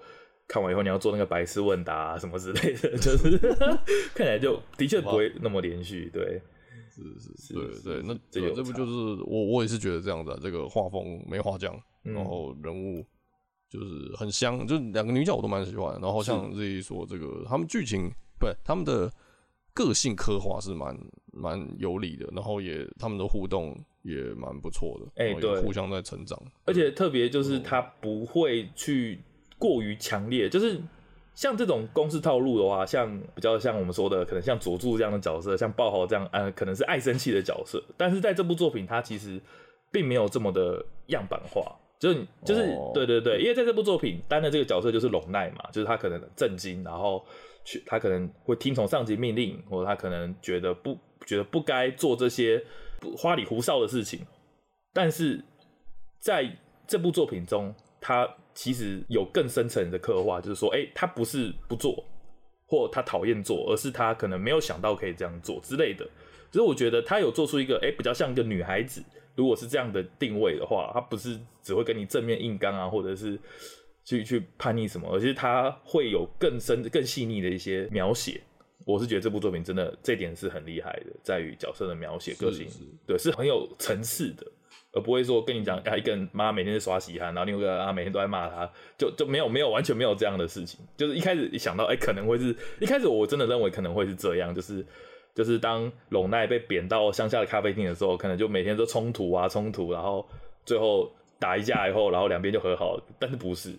[0.49, 3.37] 看完以后你要做那个白痴问答啊什么之类的，就是
[4.15, 6.09] 看起来就 的确不会那么连续。
[6.11, 6.41] 对，
[6.89, 8.91] 是是是，对对，那这这不就是
[9.27, 13.05] 我我也是觉得这样的，这个画风没话讲，然后人物
[13.69, 19.09] 就是很香，就两个女角我都蛮喜欢，然后像这一说这个他们剧情不是他们的
[19.73, 20.99] 个性刻画是蛮
[21.31, 23.77] 蛮有理的，然后也他们的互动。
[24.01, 29.19] 也蛮不错的，哎、欸，对，互相在成长，而且特别就是他不会去
[29.59, 30.81] 过于强烈，就是
[31.35, 39.39] 像这种公式套路的话，像比较像我们说的，可能像佐助这样的角色，像爆豪这样，呃，可能是爱生气的角色，但是在这部作品，他其实
[39.91, 47.23] 并没有这么的样板化，就是就是、对对对，因为在这部作品担的这个角色就是龙奈嘛，就是他可能震惊，然后
[47.65, 52.63] 去他可能会听从上级命令，或者他可能觉得不觉得不该做这些。
[53.17, 54.27] 花里胡哨的事情，
[54.91, 55.41] 但是
[56.19, 56.53] 在
[56.85, 57.73] 这部作品中，
[58.09, 62.03] 他其实有更深层的刻画，就是说，哎、欸，他不是不做，
[62.65, 66.03] 或他讨厌做，而是他可能没有想到可以这样做之类的。
[66.51, 69.03] 所以我觉得他有做出一个，哎、欸，比较像一个女孩子，
[69.35, 73.39] 如果是这样的定位的话，他不是只会跟你正面硬刚啊，或者是
[74.03, 78.41] 去去叛逆什么，而是他会有更深、更细腻的一些描写。
[78.85, 82.67] 我是觉得这部作品真的这点是很厉害的，在于角色的描写、个性，
[83.05, 84.51] 对，是很有层次的，
[84.93, 90.79] 而不会说跟你讲啊，一个人妈妈每天在刷洗汗，然后另外一个啊每天都在骂他，就就没有没有完全没有这样的事情。
[90.97, 94.85] 就是一开始想到，哎、欸，可能会是一开始我真的认为可能会是这样，就是
[95.35, 100.27] 就是当龙奈被贬到乡下的咖啡厅的时候，可能就每天都冲突啊冲突，然后
[100.65, 103.73] 最后打一架以后，然后两边就和好了，但是不是。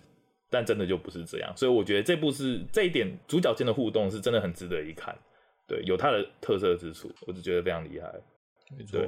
[0.53, 5.17] 但真的就不是这样，所以我觉得这部是这一点主角间的互动是真的很值得一看，
[5.65, 8.13] 对，有它的特色之处，我就觉得非常厉害。
[8.77, 8.99] 没错。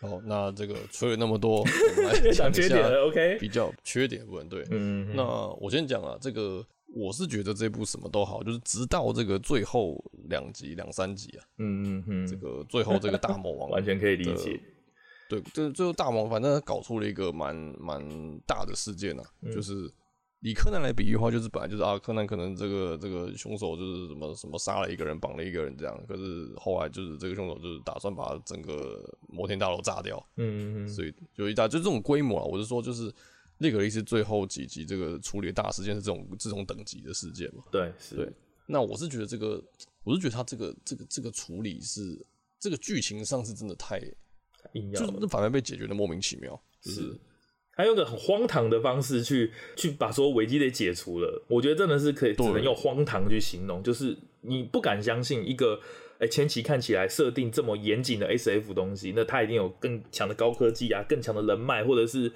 [0.00, 1.60] 好，那这个吹了那么多，
[1.96, 3.38] 我们来讲缺点，OK？
[3.40, 4.64] 比较缺点部分，对，
[5.14, 5.24] 那
[5.60, 14.60] 我先讲啊，这个我是觉得这部什么都好，就是直到这个最后两集、两三集啊，嗯嗯嗯，这个最后这个大魔王 完全可以理解。
[15.28, 18.00] 对，这最后大魔王反正搞出了一个蛮蛮
[18.46, 19.90] 大的事件啊，嗯、就是
[20.40, 33.12] 以柯南来比喻的话，就是本来就是啊，柯南可能这个这个凶手就是什么什么杀了一个人，绑了一个人这样，可是后来就是这个凶手就是打算把整个摩天大楼炸掉，嗯嗯，所以就一大就这种规模啊，我是说就是
[33.58, 37.64] 那个意思，最后几集这个处理的大事件是这种这种等级的事件嘛？
[37.70, 38.32] 对，是对。
[38.66, 39.62] 那我是觉得这个，
[40.04, 42.24] 我是觉得他这个这个这个处理是
[42.60, 44.00] 这个剧情上是真的太。
[44.94, 47.18] 就反而被解决的莫名其妙，就是
[47.78, 51.42] 他用个很荒唐的方式去去把所有危机给解除了。
[51.46, 55.80] 我觉得真的是可以只能用荒唐去形容，就是你不敢相信一个
[56.14, 62.32] 哎、欸、前期看起来设定这么严谨的 SF 东西，那他一定有更强的高科技啊，更强的人脉，或者是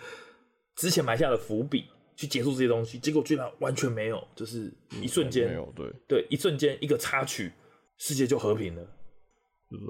[0.77, 4.73] 之前埋下的伏笔去结束这些东西，结果居然完全没有，就是
[5.03, 7.51] 一瞬间、嗯、没有，对对，一瞬间一个插曲，
[7.99, 8.83] 世界就和平了。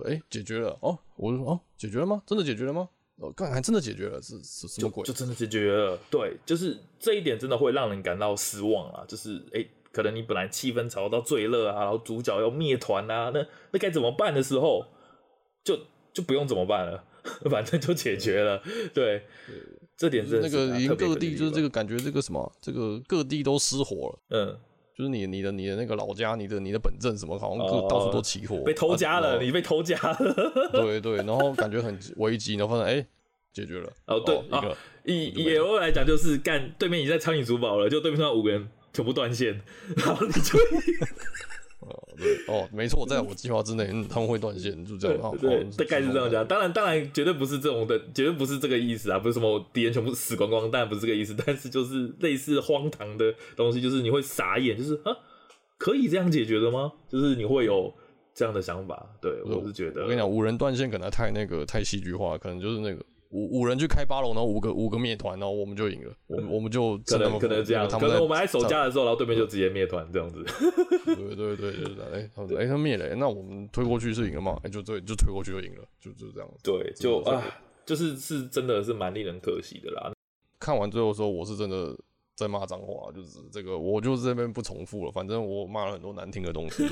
[0.06, 0.98] 哎、欸，解决了哦！
[1.18, 2.22] 我就说哦，解决了吗？
[2.26, 2.88] 真的解决了吗？
[3.16, 5.04] 哦，刚才还真的解决了，是是什么鬼？
[5.04, 5.98] 就，就真的解决了。
[6.10, 9.04] 对，就是这一点真的会让人感到失望啊！
[9.06, 14.84] 就是哎、欸，可能你本来气氛炒到最热啊，然后主角要灭团啊，那那该怎么办的时候，
[15.62, 15.78] 就
[16.12, 17.04] 就不用怎么办了，
[17.50, 18.60] 反正就解决了。
[18.92, 19.56] 对，对
[19.96, 24.18] 这点是那个已经各地就是这个感觉，这个什么，这个各地都失火了。
[24.30, 24.58] 嗯。
[24.96, 30.16] 就是你你的你的那个老家，你的你的本镇什么，好像各到处都起火，被偷家了，你被偷家了。
[30.72, 33.06] 对对，然后感觉很危机，然后发现哎，
[33.52, 33.90] 解决了。
[34.06, 39.60] 哦，对，一个以以野外来讲，就是干对面已经在苍蝇珠宝了，就对面上五个人全部断线，
[39.96, 40.58] 然后你就。
[41.92, 45.36] 哦，对哦，没错，在我计划之内，嗯，他们会断线，就这样。
[45.38, 46.46] 对，大概是这样讲。
[46.46, 49.18] 当然，当然，绝对不是这种的，绝对不是这个意思啊！
[49.18, 51.34] 不是什么敌人全部死光光，当然不是这个意思。
[51.44, 55.16] 但是就是类似荒唐的东西，就是你会傻眼，就是啊，
[55.78, 56.92] 可以这样解决的吗？
[57.08, 57.92] 就是你会有
[58.34, 59.14] 这样的想法。
[59.20, 63.04] 对，我是觉得，我跟你讲，无人断线可能太那个太戏剧化，可能就是那个。
[63.32, 66.14] 五五人去开八龙，然后五个五个灭团，然后我们就赢了。
[66.26, 70.44] 我们我们就 可能可能这样，可能我们还守家的时候，然后对面就直接灭团这样子。
[71.04, 74.52] 对对对，就是哎、欸，他们哎他灭了，那我们推过去是赢了嘛？
[74.58, 76.48] 哎、欸，就对，就推过去就赢了，就就这样。
[76.62, 77.42] 对，就啊，
[77.84, 80.12] 就是是真的是蛮令人可惜的啦。
[80.60, 81.96] 看完最后说，我是真的。
[82.34, 85.12] 在骂脏话，就是这个，我就这边不重复了。
[85.12, 86.84] 反正我骂了很多难听的东西，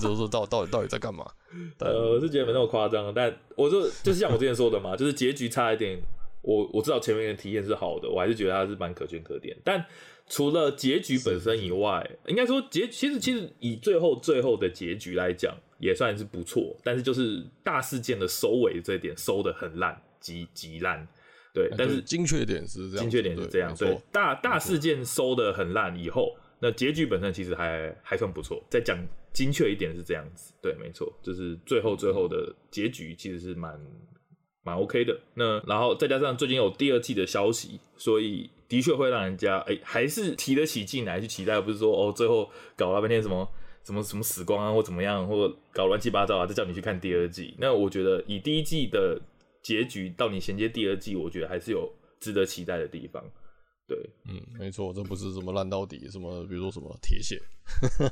[0.00, 1.24] 就是说到到底到底在干嘛？
[1.80, 5.98] 呃，我是觉得没那么夸张，但我就就是像我之前说的嘛，就是结局差一点。
[6.40, 9.54] 我我知道前面的体验是好的，我还是觉得它是蛮可圈可点。
[9.64, 9.84] 但
[10.28, 16.76] 除了结局本身以外，应该说结其实其实以最后最后的结局来讲，也算是不错。
[16.84, 21.06] 但是就是大事件的收尾这一点收的很烂，极极烂。
[21.58, 23.74] 对，但是精确点是这样，精确点是这样。
[23.76, 28.62] 对，大大事件收的很烂以后，那结局本身其实还还算不错。
[28.70, 28.96] 再讲
[29.32, 33.76] 精确一点是这样子，对，没错，就是最后最后的结局其实是蛮
[34.62, 35.18] 蛮 OK 的。
[35.34, 43.48] 那然后再加上最近有第二季的消息，所以的确会让人家哎、欸、还是提得起劲来去期待，不是说哦最后搞了半天什么
[43.82, 47.54] 什么什么死光啊或怎么样，或搞乱七八糟啊，再叫你去看第二季。
[47.58, 49.20] 那我觉得以第一季的。
[49.68, 53.22] 结局到你衔接第二季，我觉得还是有值得期待的地方。
[53.86, 57.38] 对，嗯，没错，这不是什么烂到底，什么比如说什么铁血，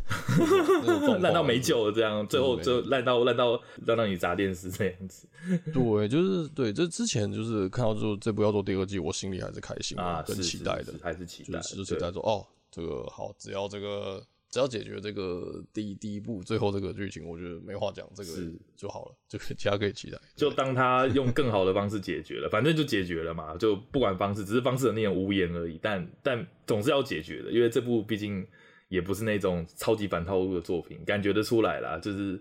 [1.20, 5.26] 烂到没救了这样，最后就烂到烂到烂到你砸电视这样子。
[5.72, 14.22] 对，就是对，这之前就是看到就这部要做第二季，我心里还是开心啊，更期待的，还是期待，就是期待说哦，这个好，只要这个。
[14.56, 20.18] 只要解决这个第一第一步，最后这个剧情，我觉得没话讲，这个就好了，就其他可以期待。
[20.34, 25.78] 就当他用更好的方式解决了，反正就解决了嘛，就不管方式，只是方式的那种无言而已。
[25.82, 28.48] 但但总是要解决的，因为这部毕竟
[28.88, 32.40] 也不是那种超级反套路的作品，感觉得出来啦，就是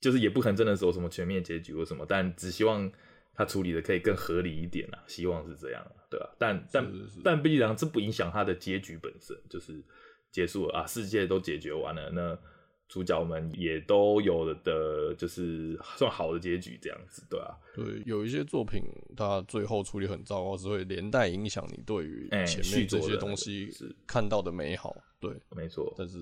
[0.00, 2.90] 就是也不可能真的走什么全面结局或什么，但只希望
[3.34, 6.34] 他处理的可以更合理一点啦，希望是这样，对吧？
[6.38, 9.84] 但但是是是但毕竟这不影响他的结局本身，就是。
[10.30, 12.38] 结束了啊，世界都解决完了，那
[12.88, 18.82] 主角们也都有了的，就是算好的结局这样子，对啊，对，有一些作品
[19.16, 23.70] 它最后处理很糟糕，是会连带影响你对于前面这些东西
[24.06, 25.92] 看到的美好，对，没错。
[25.98, 26.18] 但是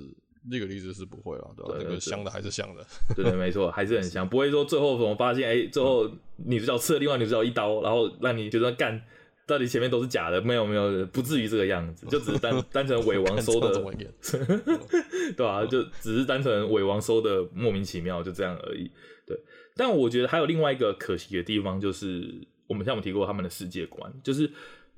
[0.48, 1.74] 那个例子是不会了，对吧？
[1.78, 2.84] 那个香的还是香的，
[3.14, 9.02] 对对，没错， 还是很香，不会说最后怎么发现，哎、欸，最后女主角刺了另外女主角一刀，然后让你觉得干。
[9.46, 10.42] 到底前面都是假的？
[10.42, 13.68] 没有没有，不至于这个样子，就只是单 单纯伪王收的
[15.36, 18.90] 对啊，就只是单纯伪王收的莫名其妙，就这样而已。
[19.24, 19.38] 对，
[19.76, 24.50] 但我觉得还有另外一个可惜的地方，就是我们像我们提过他们的世界观，就是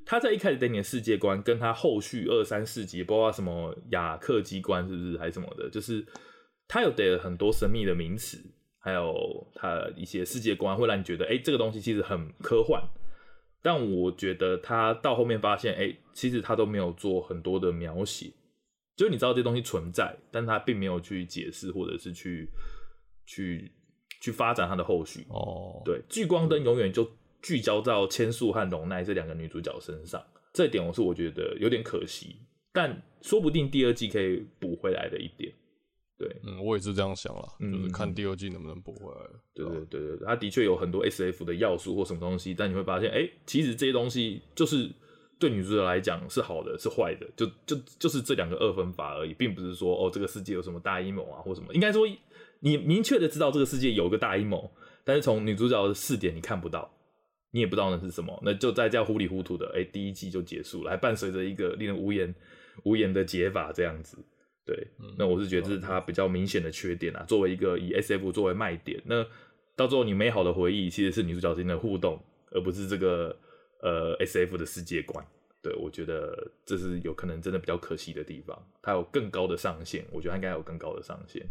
[0.07, 6.07] 他在一开始给你的世界观，跟他后续二三四集，包括什么雅克机关是不是还是什么的，就是
[6.67, 8.39] 他有给了很多神秘的名词，
[8.81, 12.83] 还有他一些世界观，会让你觉得，哎、欸，这个东西其实很科幻。
[13.63, 18.33] 但我觉得他到后面发现，哎、欸，其实他都没有做很多的描写，
[18.97, 22.49] 就你知道这东西存在，但他并没有去解释，或者是去
[23.27, 23.73] 去。
[24.21, 27.09] 去发展他的后续哦，对，聚光灯永远就
[27.41, 30.21] 聚焦到千树和龙奈这两个女主角身上，
[30.53, 32.35] 这一点我是我觉得有点可惜，
[32.73, 35.53] 但说不定第二季可以补回来的一点。
[36.19, 39.21] 对，嗯，我也是这样想了，就是看第二季能不能补回来。
[39.55, 44.91] 对对对对，它的确有很多 SF 的要素或什么东西，但你会发现，哎、欸，其实这些东西就是
[45.39, 52.07] 对女主角来讲是好的，是坏的，就就就是这两个二分法而已，并不是说哦这个世界有什么大阴谋啊或什么，应该说。
[52.61, 54.69] 你明确的知道这个世界有个大阴谋，
[55.05, 56.93] 但是从女主角的视点你看不到，
[57.53, 62.35] 你也不知道那是什么，那就在这样糊里糊涂的，哎、欸，第一季就结束了，还伴随着一个令人无言
[62.83, 64.19] 无言的解法这样子。
[64.69, 67.25] 对，那我是觉得这是它比较明显的缺点啊。
[67.27, 69.25] 作为一个以 SF 作为卖点，那
[69.75, 73.35] 到最后你美好的回忆其实是女主角之间的互动，而不是这个
[73.81, 75.27] 呃 SF 的世界观。
[75.63, 78.63] 对，我觉得这是有可能真的比较可惜的地方。
[78.83, 81.43] 它有更高的上限，我觉得它应该有更高的上限。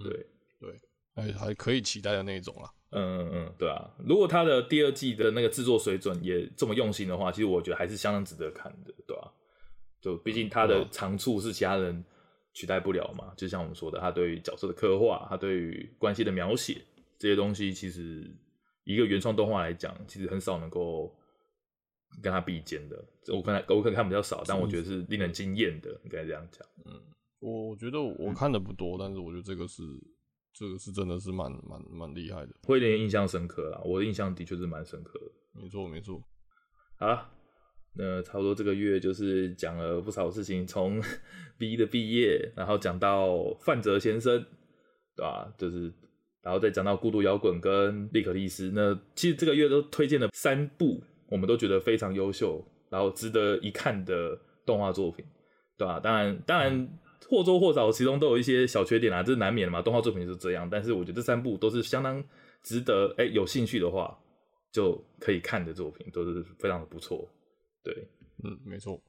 [0.00, 0.24] 对
[0.60, 0.76] 对，
[1.16, 2.72] 还还可以期待的那一种啦。
[2.90, 9.26] 嗯嗯嗯，对啊，如果他的第二季的那个制作水准也这么用心的话，其实我觉得还是相当值得看的，对吧、啊？
[10.00, 12.04] 就毕竟他的长处是其他人
[12.58, 13.32] 取代不了嘛。
[13.36, 16.82] 就像我们说的，他对于角色的刻画，他对于关系的描写
[17.16, 18.28] 这些东西，其实
[18.82, 21.14] 一个原创动画来讲，其实很少能够
[22.20, 22.96] 跟他比肩的。
[23.28, 26.66] 我可能我可能看比较少，但我觉得是令人惊艳的，应该这样讲。
[26.84, 27.00] 嗯。
[27.40, 29.80] 我觉得我看的不多，嗯，但是我觉得这个是
[30.52, 33.80] 这个是真的是蛮蛮蛮厉害的，会有点印象深刻啦。
[33.84, 36.20] 我的印象的确是蛮深刻的，没错没错。
[36.96, 37.30] 好，
[37.94, 41.02] 那差不多这个月就是讲了不少事情，从
[41.58, 44.44] B 的毕业，然后讲到范泽先生，
[45.16, 45.52] 对吧？
[45.56, 45.92] 就是
[46.42, 48.70] 然后再讲到孤独摇滚跟利可利斯。
[48.74, 55.24] 那其实这个月都推荐了三部，我们都觉得非常优秀，然后值得一看的动画作品，
[55.76, 55.98] 对吧？
[56.00, 56.88] 当然当然。
[57.30, 59.82] 或多或少，其中都有一些小缺点啊，这是难免的嘛。
[59.82, 62.24] 动画作品是这样，但是我觉得这三部都是相当
[62.62, 64.18] 值得，哎、有兴趣的话
[64.72, 67.28] 就可以看的作品，都是非常的不错。
[67.88, 68.06] 对，
[68.44, 69.00] 嗯，没错。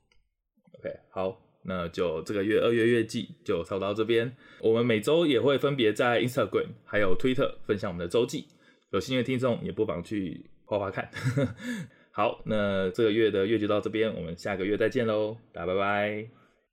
[0.80, 4.34] OK，好，那就这个月二月月季就抄到这边。
[4.62, 8.48] 我们每周也会分别在 Instagram 还有 Twitter 分享我们的周记，
[8.92, 11.12] 有兴趣的听众也不妨去画画看。
[12.14, 16.30] 好，那这个月的月就到这边，我们下个月再见喽，大家拜拜，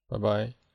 [0.08, 0.65] 拜拜。